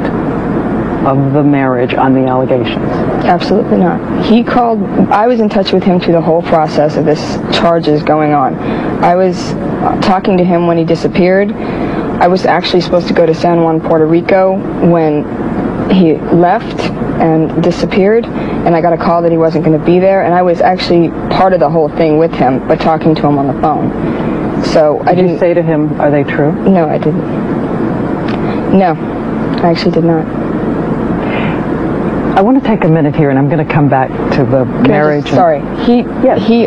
[1.06, 2.84] of the marriage on the allegations?
[3.24, 4.26] Absolutely not.
[4.26, 8.02] He called, I was in touch with him through the whole process of this charges
[8.02, 8.56] going on.
[9.02, 9.52] I was
[10.04, 11.50] talking to him when he disappeared.
[11.52, 14.58] I was actually supposed to go to San Juan, Puerto Rico
[14.90, 15.24] when
[15.90, 16.78] he left
[17.22, 18.26] and disappeared.
[18.26, 20.60] And I got a call that he wasn't going to be there, and I was
[20.60, 24.62] actually part of the whole thing with him, but talking to him on the phone.
[24.62, 26.52] So I Did didn't you say to him, "Are they true"?
[26.68, 27.53] No, I didn't.
[28.74, 28.94] No,
[29.62, 30.26] I actually did not.
[32.36, 34.64] I want to take a minute here, and I'm going to come back to the
[34.64, 35.24] Can marriage.
[35.24, 36.02] just- sorry, he
[36.44, 36.66] he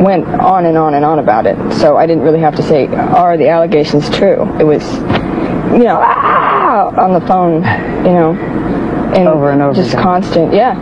[0.00, 2.86] went on and on and on about it, so I didn't really have to say,
[2.86, 4.84] "Are the allegations true?" It was,
[5.72, 7.54] you know, ah, on the phone,
[8.06, 8.30] you know,
[9.16, 10.02] and Over and over just again.
[10.04, 10.76] constant, yeah.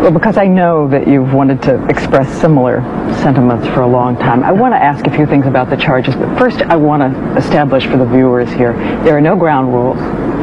[0.00, 2.82] Well, because I know that you've wanted to express similar
[3.20, 6.14] sentiments for a long time, I want to ask a few things about the charges.
[6.14, 9.98] But first, I want to establish for the viewers here there are no ground rules.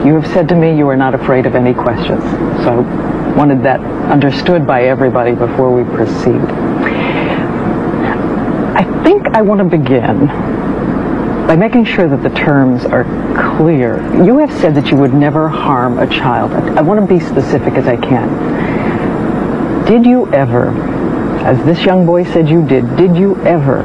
[0.06, 2.22] You have said to me you are not afraid of any questions.
[2.66, 2.82] So,
[3.38, 6.41] wanted that understood by everybody before we proceed.
[8.76, 10.28] I think I want to begin
[11.47, 13.06] by making sure that the terms are
[13.58, 14.01] clear.
[14.24, 16.51] You have said that you would never harm a child.
[16.51, 18.64] I, I want to be specific as I can.
[19.86, 20.70] Did you ever,
[21.46, 23.84] as this young boy said you did, did you ever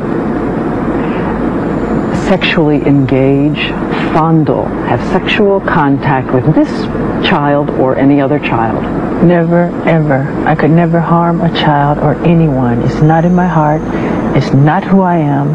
[2.27, 3.59] sexually engage,
[4.15, 6.71] fondle, have sexual contact with this
[7.29, 8.83] child or any other child?
[9.25, 10.23] Never, ever.
[10.47, 12.81] I could never harm a child or anyone.
[12.83, 13.83] It's not in my heart.
[14.37, 15.49] It's not who I am.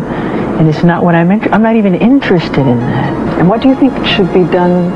[0.59, 3.39] And it's not what I'm interested I'm not even interested in that.
[3.39, 4.91] And what do you think should be done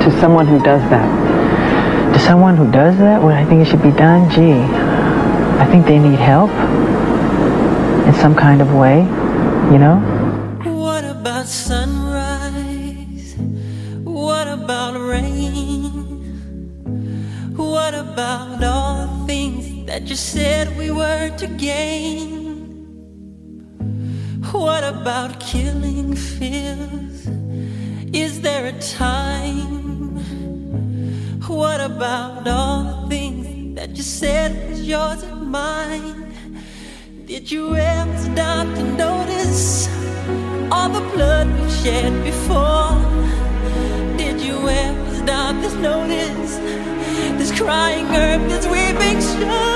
[0.00, 2.12] to someone who does that?
[2.12, 4.89] To someone who does that, what I think it should be done, gee,
[5.60, 6.50] I think they need help
[8.08, 9.00] in some kind of way,
[9.70, 9.96] you know?
[10.64, 13.34] What about sunrise?
[14.02, 15.92] What about rain?
[17.56, 22.30] What about all things that you said we were to gain?
[24.52, 27.28] What about killing fears?
[28.14, 30.16] Is there a time?
[31.46, 35.39] What about all the things that you said was yours
[37.26, 39.88] Did you ever stop to notice
[40.70, 42.94] all the blood we've shed before?
[44.16, 46.58] Did you ever stop to notice
[47.36, 49.70] this crying earth, this weeping shore?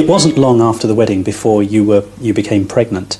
[0.00, 3.16] It wasn't long after the wedding before you were you became pregnant.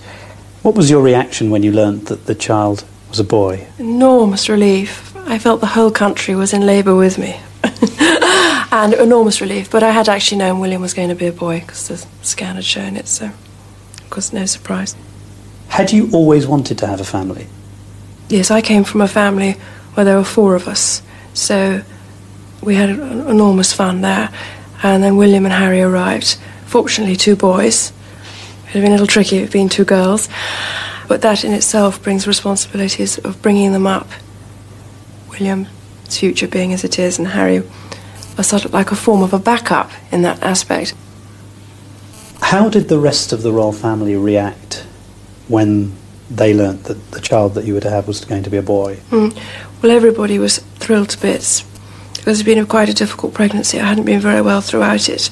[0.62, 3.66] What was your reaction when you learnt that the child was a boy?
[3.78, 5.14] Enormous relief.
[5.14, 7.38] I felt the whole country was in labour with me.
[8.72, 9.70] and enormous relief.
[9.70, 12.54] But I had actually known William was going to be a boy because the scan
[12.54, 14.96] had shown it, so of course no surprise.
[15.68, 17.46] Had you always wanted to have a family?
[18.30, 19.52] Yes, I came from a family
[19.92, 21.02] where there were four of us,
[21.34, 21.82] so
[22.62, 24.30] we had en- enormous fun there.
[24.82, 26.38] And then William and Harry arrived.
[26.70, 27.90] Fortunately, two boys.
[27.90, 30.28] It would have been a little tricky if it had been two girls,
[31.08, 34.06] but that in itself brings responsibilities of bringing them up.
[35.30, 35.68] William's
[36.08, 37.64] future being as it is, and Harry
[38.36, 40.94] was sort of like a form of a backup in that aspect.
[42.40, 44.86] How did the rest of the royal family react
[45.48, 45.96] when
[46.30, 48.62] they learnt that the child that you were to have was going to be a
[48.62, 49.00] boy?
[49.10, 49.36] Mm.
[49.82, 51.64] Well, everybody was thrilled to bits
[52.26, 53.80] it had been a quite a difficult pregnancy.
[53.80, 55.30] I hadn't been very well throughout it.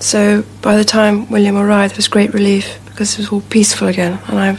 [0.00, 3.88] So by the time William arrived, there was great relief because it was all peaceful
[3.88, 4.58] again and I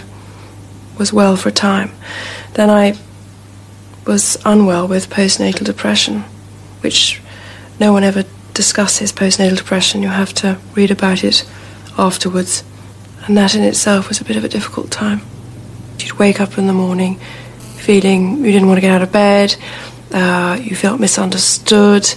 [0.97, 1.91] was well for a time.
[2.53, 2.97] Then I
[4.05, 6.21] was unwell with postnatal depression,
[6.81, 7.21] which
[7.79, 10.01] no one ever discusses postnatal depression.
[10.01, 11.45] You have to read about it
[11.97, 12.63] afterwards.
[13.25, 15.21] And that in itself was a bit of a difficult time.
[15.99, 17.19] You'd wake up in the morning
[17.77, 19.55] feeling you didn't want to get out of bed,
[20.11, 22.07] uh, you felt misunderstood,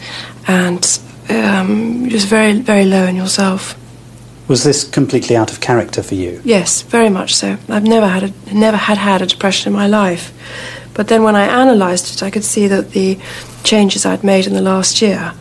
[0.47, 1.01] and
[1.41, 3.79] um, just very, very low in yourself.
[4.49, 6.41] Was this completely out of character for you?
[6.45, 7.57] Yes, very much so.
[7.69, 10.33] I've never had a, never had had a depression in my life,
[10.95, 13.19] but then when I analysed it, I could see that the
[13.65, 15.33] changes I'd made in the last year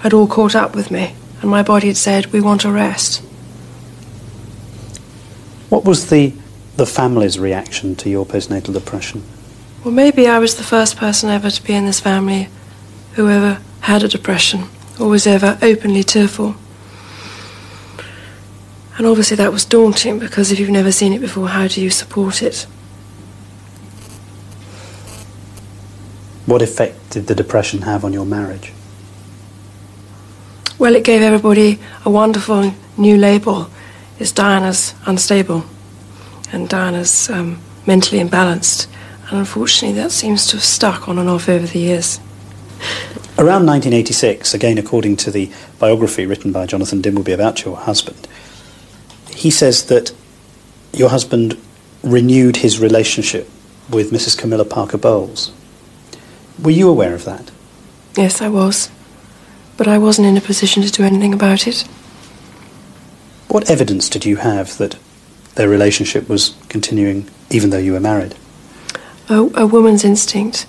[0.00, 3.22] had all caught up with me, and my body had said, "We want a rest."
[5.68, 6.32] What was the
[6.76, 9.22] the family's reaction to your postnatal depression?
[9.84, 12.48] Well, maybe I was the first person ever to be in this family
[13.14, 14.68] who ever had a depression
[14.98, 16.56] or was ever openly tearful.
[18.96, 21.90] And obviously that was daunting because if you've never seen it before, how do you
[21.90, 22.66] support it?
[26.46, 28.72] What effect did the depression have on your marriage?
[30.78, 33.70] Well, it gave everybody a wonderful new label.
[34.18, 35.64] It's Diana's unstable
[36.52, 38.86] and Diana's um, mentally imbalanced.
[39.28, 42.20] And unfortunately, that seems to have stuck on and off over the years.
[43.36, 48.28] Around 1986, again according to the biography written by Jonathan Dimbleby about your husband,
[49.34, 50.14] he says that
[50.92, 51.60] your husband
[52.04, 53.50] renewed his relationship
[53.90, 54.38] with Mrs.
[54.38, 55.52] Camilla Parker Bowles.
[56.62, 57.50] Were you aware of that?
[58.16, 58.88] Yes, I was.
[59.76, 61.82] But I wasn't in a position to do anything about it.
[63.48, 64.96] What evidence did you have that
[65.56, 68.36] their relationship was continuing even though you were married?
[69.28, 70.66] A, a woman's instinct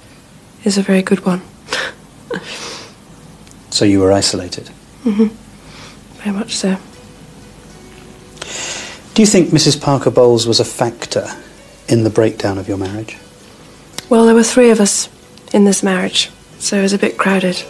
[0.63, 1.43] is a very good one.
[3.69, 4.69] So you were isolated.
[5.03, 5.27] Mm-hmm.
[6.21, 6.77] Very much so.
[9.13, 9.81] Do you think Mrs.
[9.81, 11.27] Parker Bowles was a factor
[11.87, 13.17] in the breakdown of your marriage?
[14.09, 15.09] Well, there were three of us
[15.53, 17.63] in this marriage, so it was a bit crowded.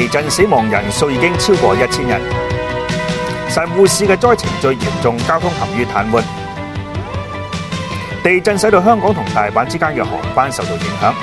[0.00, 2.18] 地震，死亡人数已经超过一千人。
[3.50, 6.22] 神户市嘅灾情最严重，交通陷于瘫痪。
[8.24, 11.14] 地震使到香港同大阪之间嘅航班受到影响。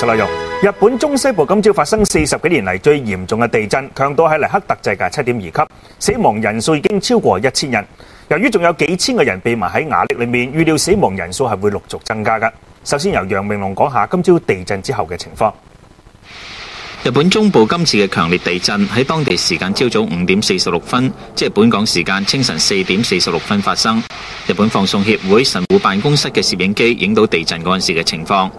[0.00, 0.28] 聞嘅詳細內容：
[0.62, 7.84] 日本中西部今朝發生四十幾年嚟最嚴重嘅地震，強度喺尼克特制嘅七點二級，死亡人數已經超過一千人。
[8.28, 12.50] 由於仲有幾千個人被埋喺瓦礫裏面，預料死亡人數係會陸續增加㗎。
[12.84, 15.52] 首先由楊明龍講下今朝地震之後嘅情況。
[17.02, 24.02] 日本中部今次嘅強烈地震喺當地時間朝早五點四十六分，即係本港時間清晨四點四十六分發生。
[24.46, 28.50] 日本放送協會神戶辦公室嘅攝影機影到地震嗰陣時嘅情況。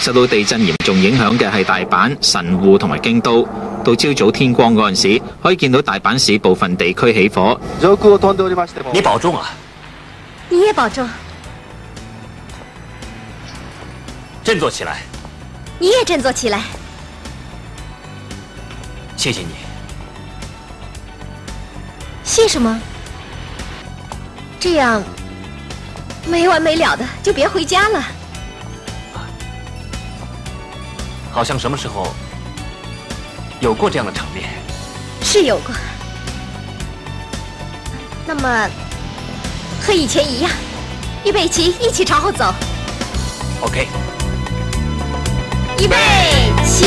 [0.00, 3.46] 受到地震嚴重影響嘅係大阪、神戶同埋京都。
[3.84, 7.60] 到朝早天光嗰陣時，可以見到大阪市部分地區起火。
[8.92, 9.50] 你保重啊！
[10.48, 11.06] 你也保重，
[14.42, 15.02] 振作起来！
[15.78, 16.62] 你也振作起来。
[19.16, 19.48] 谢谢你。
[22.24, 22.80] 谢什么？
[24.58, 25.02] 这样
[26.26, 28.02] 没完没了的，就别回家了。
[31.32, 32.08] 好像什么时候
[33.60, 34.48] 有过这样的场面？
[35.22, 35.74] 是有过。
[38.26, 38.68] 那么
[39.80, 40.50] 和以前一样，
[41.24, 42.52] 预备起，一起朝后走。
[43.62, 43.88] OK。
[45.78, 45.96] 预备
[46.64, 46.86] 起。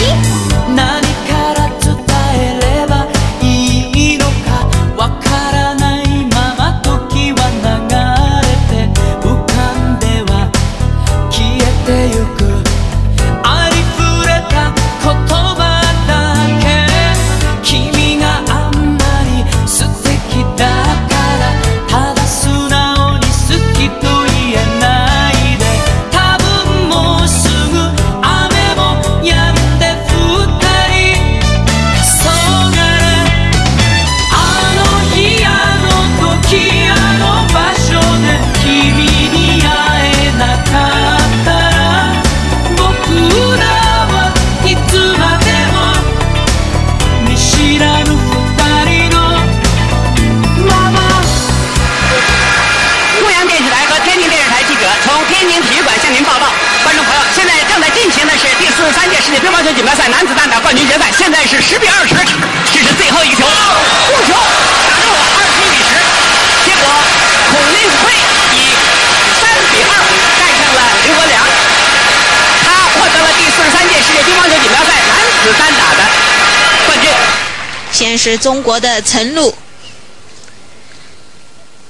[78.23, 79.53] 先是中国的陈露，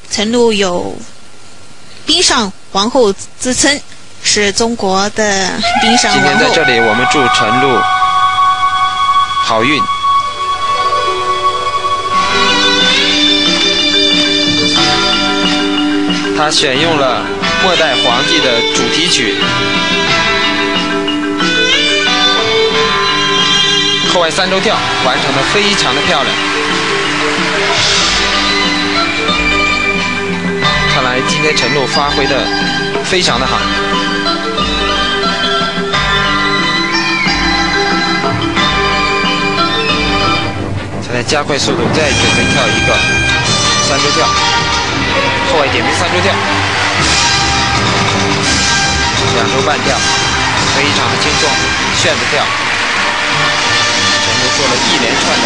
[0.09, 0.97] 陈露有
[2.07, 3.79] “冰上皇后”之称，
[4.23, 6.39] 是中国的冰上今天。
[6.39, 7.79] 在这里，我们祝陈露
[9.43, 9.79] 好运。
[16.35, 17.21] 他选用了
[17.63, 19.35] 《末代皇帝》的主题曲，
[24.13, 26.35] 后外三周跳完成的非常的漂亮。
[30.93, 32.45] 看来今天陈露发挥的
[33.03, 33.57] 非常的好。
[41.01, 42.95] 现在加快速度，再准备跳一个
[43.89, 44.27] 三周跳，
[45.51, 46.31] 后外点名三周跳，
[49.33, 49.97] 两周半跳，
[50.75, 51.49] 非常的轻松，
[51.97, 52.45] 炫的跳。
[54.53, 55.45] 做了一连串的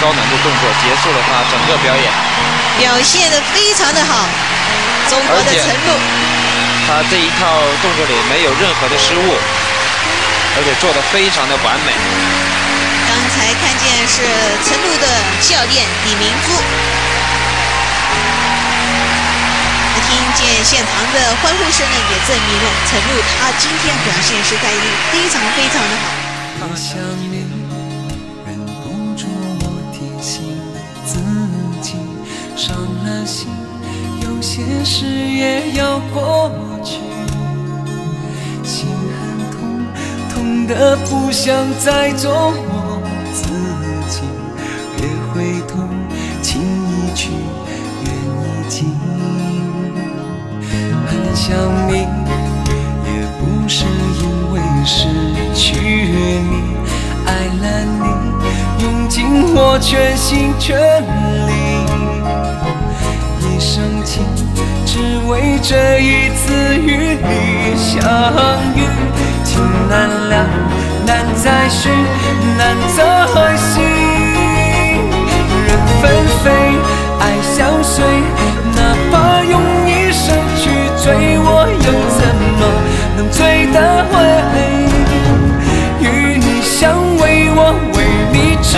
[0.00, 2.04] 高难度动作，结束了他整个表演。
[2.78, 4.28] 表现的非常的好，
[5.08, 5.92] 中国的陈露
[6.86, 9.36] 他这一套动作里没有任何的失误，
[10.56, 11.92] 而且做的非常的完美。
[13.08, 14.24] 刚才看见是
[14.64, 15.06] 陈露的
[15.40, 16.52] 教练李明珠，
[20.06, 24.80] 听见现场的欢呼声呢，也证明了陈露她今天表现实在是
[25.12, 26.12] 非常非常的好。
[33.06, 33.48] 了心，
[34.22, 36.50] 有些事也要过
[36.82, 36.98] 去。
[38.64, 39.86] 心很痛，
[40.34, 43.00] 痛得不想再做我
[43.32, 43.44] 自
[44.10, 44.22] 己。
[44.96, 45.78] 别回头，
[46.42, 47.30] 情一去，
[48.02, 48.10] 缘
[48.42, 48.74] 已尽。
[51.06, 51.46] 很想
[51.88, 51.92] 你，
[53.06, 53.84] 也不是
[54.20, 54.54] 因为
[54.84, 54.98] 失
[55.54, 55.64] 去
[56.42, 56.54] 你，
[57.24, 57.28] 爱
[57.62, 57.64] 了
[58.00, 58.04] 你，
[58.82, 59.14] 用尽
[59.54, 60.76] 我全心全
[61.46, 61.48] 力，
[63.56, 64.22] 一生情，
[64.84, 67.96] 只为这一次与你相
[68.76, 68.84] 遇。
[69.44, 70.46] 情难了，
[71.06, 71.88] 难再续，
[72.58, 73.00] 难再
[73.56, 73.80] 续。
[75.66, 75.68] 人
[76.02, 76.04] 纷
[76.44, 76.52] 飞，
[77.18, 78.04] 爱相随，
[78.74, 80.68] 哪怕用一生去
[81.02, 81.48] 追，我
[81.80, 82.20] 又怎
[82.58, 82.60] 么
[83.16, 83.40] 能追
[83.72, 84.14] 得回？
[86.04, 88.04] 与你相偎，我为
[88.34, 88.76] 你痴，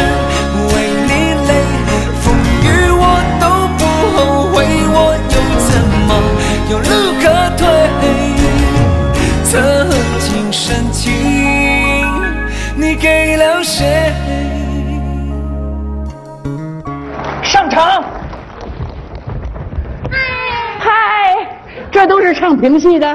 [22.09, 23.07] 都是唱评戏的。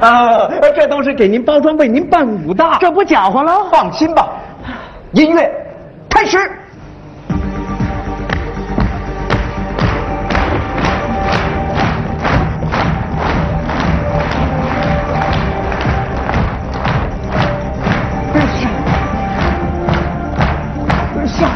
[0.00, 3.64] 啊，这都是给您包装、为您伴舞的，这不搅和了？
[3.70, 4.28] 放心吧，
[5.12, 5.50] 音乐
[6.10, 6.38] 开始。
[21.26, 21.48] 上，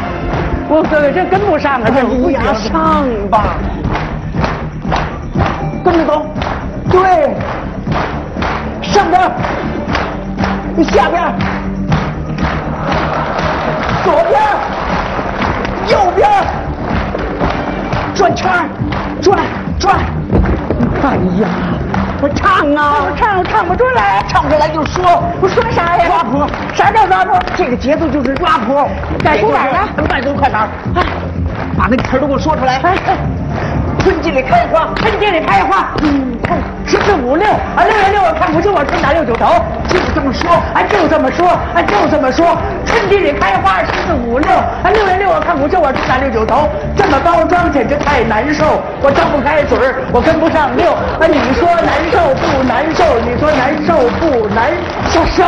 [0.68, 3.58] 我哥哥这跟不上啊，这乌鸦，上吧，
[5.84, 6.24] 跟着走，
[6.90, 7.00] 对，
[8.82, 9.20] 上边，
[10.84, 11.22] 下边，
[14.04, 14.40] 左边，
[15.88, 16.28] 右边，
[18.14, 18.68] 转圈儿，
[19.20, 19.38] 转
[19.78, 19.96] 转。
[21.02, 21.48] 哎呀，
[22.22, 26.06] 我唱啊，我唱唱不出来，唱不出来就说，我说啥呀？
[26.06, 27.38] 抓谱，啥叫抓谱？
[27.56, 28.88] 这个节奏就是抓谱。
[29.22, 29.88] 改出哪儿了？
[30.08, 31.02] 慢走快点儿，哎，
[31.76, 32.80] 把那词儿都给我说出来。
[32.82, 32.94] 哎
[34.00, 36.37] 春季里开花，春季里开花，嗯，
[36.86, 39.46] 十四五六啊，六月六我看不清，我春打六九头，
[39.88, 42.56] 就这么说，啊，就这么说，啊，就这么说。
[42.86, 53.04] 春季里开花，十四五六啊，六月六我看不清，我春打六九头，这么包装简直太难受，我张不开嘴儿，我跟不上六啊，你说难受不难受？
[53.20, 54.72] 你说难受不难
[55.12, 55.24] 受？
[55.26, 55.44] 受。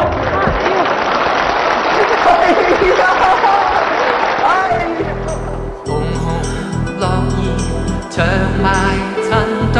[2.26, 2.52] 哎
[2.98, 3.02] 呀，
[4.44, 4.48] 哎
[5.00, 5.04] 呀。
[7.00, 7.40] 樂兒
[8.10, 8.16] 長
[8.62, 8.64] 埋
[9.24, 9.30] 尘
[9.72, 9.76] 土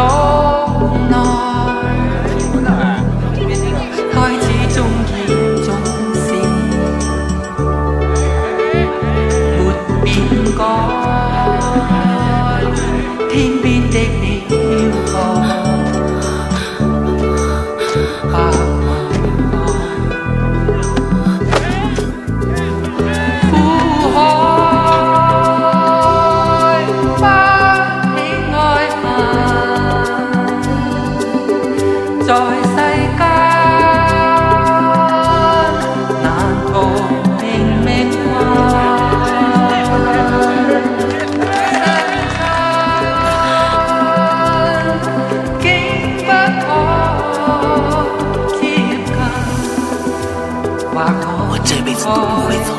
[51.50, 52.74] 我这辈子都不会走。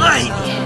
[0.00, 0.59] 爱你。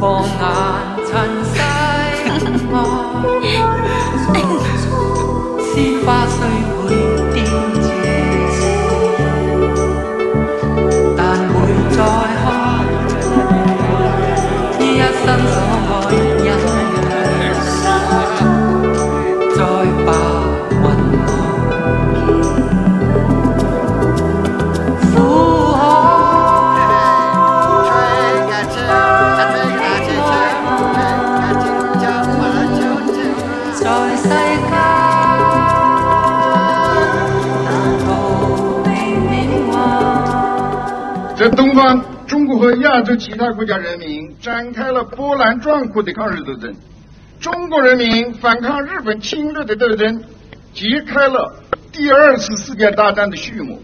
[0.00, 0.79] 风啊！
[41.40, 46.70] 在东方，中国和亚洲其他国家人民展开了波澜壮阔的抗日斗争。
[47.40, 50.22] 中国人民反抗日本侵略的斗争，
[50.74, 51.50] 揭开了
[51.92, 53.80] 第二次世界大战的序幕。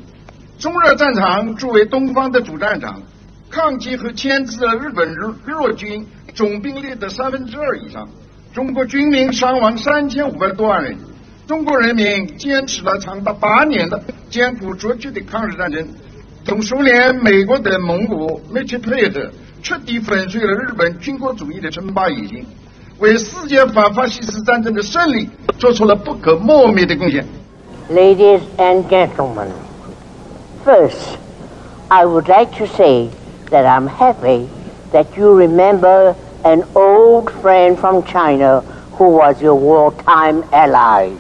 [0.58, 3.00] 中日战场作为东方的主战场，
[3.48, 8.06] 抗击和牵制了日本日日军总兵力的三分之二以上。
[8.52, 10.94] 中国军民伤亡三千五百多万人。
[11.46, 15.88] 中国人民坚持了长达八年的艰苦卓绝的抗日战争。
[16.45, 19.29] 同苏联、美国等盟国密切配合，
[19.61, 22.45] 彻底粉碎了日本军国主义的称霸野心，
[22.99, 25.29] 为世界反法西斯战争的胜利
[25.59, 27.25] 做出了不可磨灭的贡献。
[27.91, 29.49] Ladies and gentlemen,
[30.65, 31.17] first,
[31.89, 33.09] I would like to say
[33.49, 34.47] that I'm happy
[34.91, 38.63] that you remember an old friend from China
[38.97, 41.11] who was your wartime ally.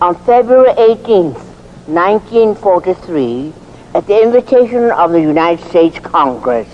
[0.00, 1.38] On February 18th,
[1.86, 3.52] 1943,
[3.97, 6.67] at the invitation of the United States Congress,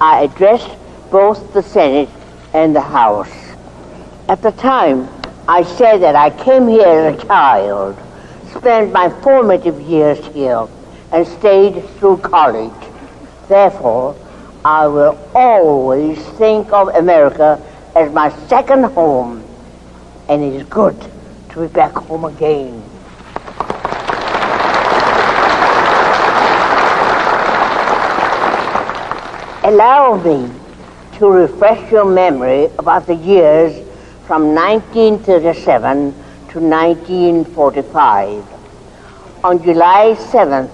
[0.00, 0.70] I addressed
[1.10, 2.08] both the Senate
[2.54, 3.32] and the House.
[4.28, 5.08] At the time,
[5.48, 7.98] I said that I came here as a child,
[8.52, 10.68] spent my formative years here,
[11.10, 12.70] and stayed through college.
[13.48, 14.14] Therefore,
[14.64, 17.60] I will always think of America
[17.96, 19.42] as my second home,
[20.28, 20.94] and it is good
[21.48, 22.79] to be back home again.
[29.70, 30.50] Allow me
[31.18, 33.72] to refresh your memory about the years
[34.26, 36.10] from 1937
[36.48, 38.44] to 1945.
[39.44, 40.72] On July 7th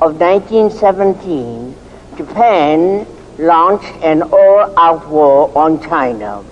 [0.00, 1.74] of 1917,
[2.16, 3.08] Japan
[3.38, 6.44] launched an all-out war on China.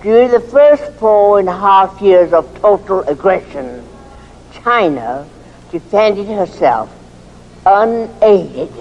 [0.00, 3.86] During the first four and a half years of total aggression,
[4.50, 5.26] China
[5.70, 6.88] defended herself
[7.66, 8.72] unaided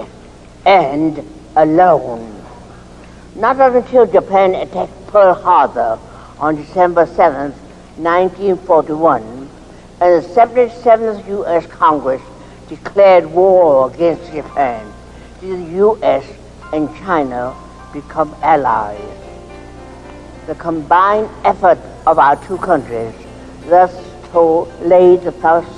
[0.66, 1.22] and
[1.56, 2.44] alone.
[3.36, 6.00] Not until Japan attacked Pearl Harbor
[6.40, 7.56] on December 7th,
[7.98, 9.50] 1941,
[10.02, 11.66] and the 77th U.S.
[11.68, 12.22] Congress
[12.68, 14.92] declared war against Japan,
[15.42, 16.26] did the U.S.
[16.74, 17.56] and China
[17.92, 19.00] become allies.
[20.48, 23.14] The combined effort of our two countries
[23.68, 23.94] thus
[24.82, 25.32] laid the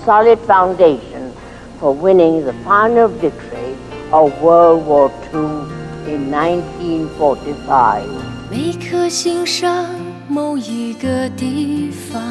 [0.06, 1.34] solid foundation
[1.80, 3.76] for winning the final victory
[4.12, 5.66] of World War II
[6.08, 8.02] in 1945.
[8.50, 9.86] 每颗心上
[10.28, 12.22] 某一个地方，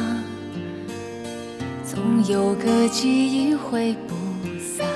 [1.83, 4.15] 总有个记忆会不
[4.59, 4.87] 散。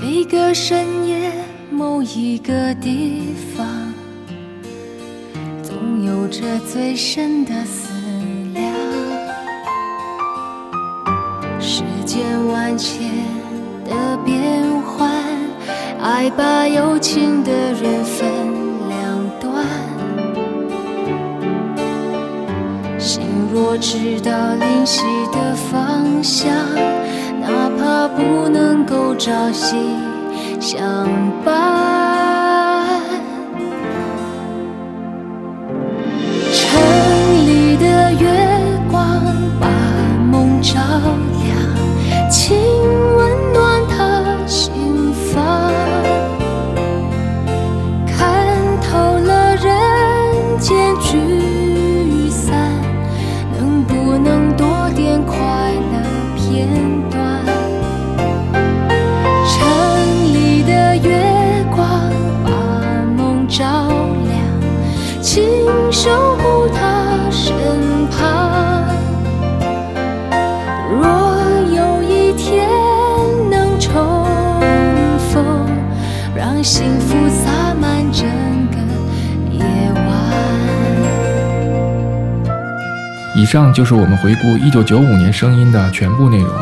[0.00, 1.30] 每个深夜
[1.70, 3.66] 某一个地方，
[5.62, 7.92] 总有着最深的思
[8.54, 8.72] 量。
[11.60, 13.10] 世间万千
[13.88, 15.10] 的变幻。
[16.00, 18.28] 爱把有情的人分
[18.88, 18.98] 两
[19.40, 19.64] 端，
[22.98, 23.20] 心
[23.52, 26.52] 若知道灵犀的方向，
[27.40, 29.76] 哪怕不能够朝夕
[30.60, 30.78] 相
[31.44, 31.56] 伴。
[36.52, 36.80] 城
[37.46, 38.26] 里的月
[38.90, 39.20] 光
[39.60, 39.66] 把
[40.30, 40.78] 梦照
[41.42, 42.30] 亮，
[83.48, 86.52] 上就是我们回顾1995年声音的全部内容。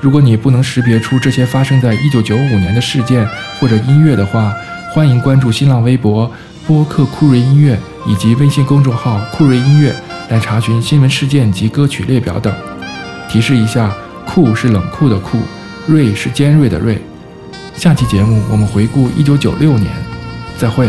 [0.00, 3.28] 如果你不能识别出这些发生在1995年的事件
[3.60, 4.50] 或者音乐的话，
[4.94, 6.30] 欢迎关注新浪微博
[6.66, 9.94] 播客酷睿音乐以及微信公众号酷睿音乐
[10.30, 12.50] 来查询新闻事件及歌曲列表等。
[13.28, 13.94] 提示一下，
[14.24, 15.38] 酷是冷酷的酷，
[15.86, 16.98] 锐是尖锐的锐。
[17.74, 19.92] 下期节目我们回顾1996年，
[20.56, 20.88] 再会。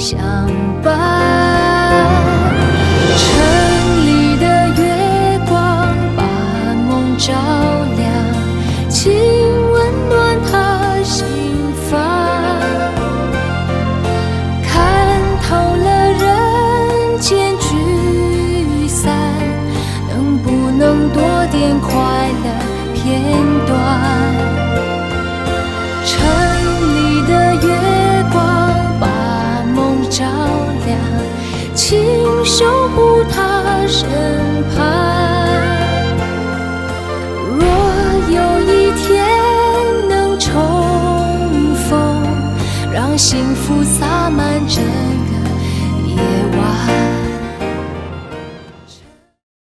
[0.00, 0.18] 相
[0.82, 1.00] 伴。
[32.44, 34.08] 守护他身
[34.74, 34.78] 旁。
[37.58, 37.64] 若
[38.28, 39.08] 有一天
[40.08, 42.22] 能重逢，
[42.92, 44.82] 让幸福洒满整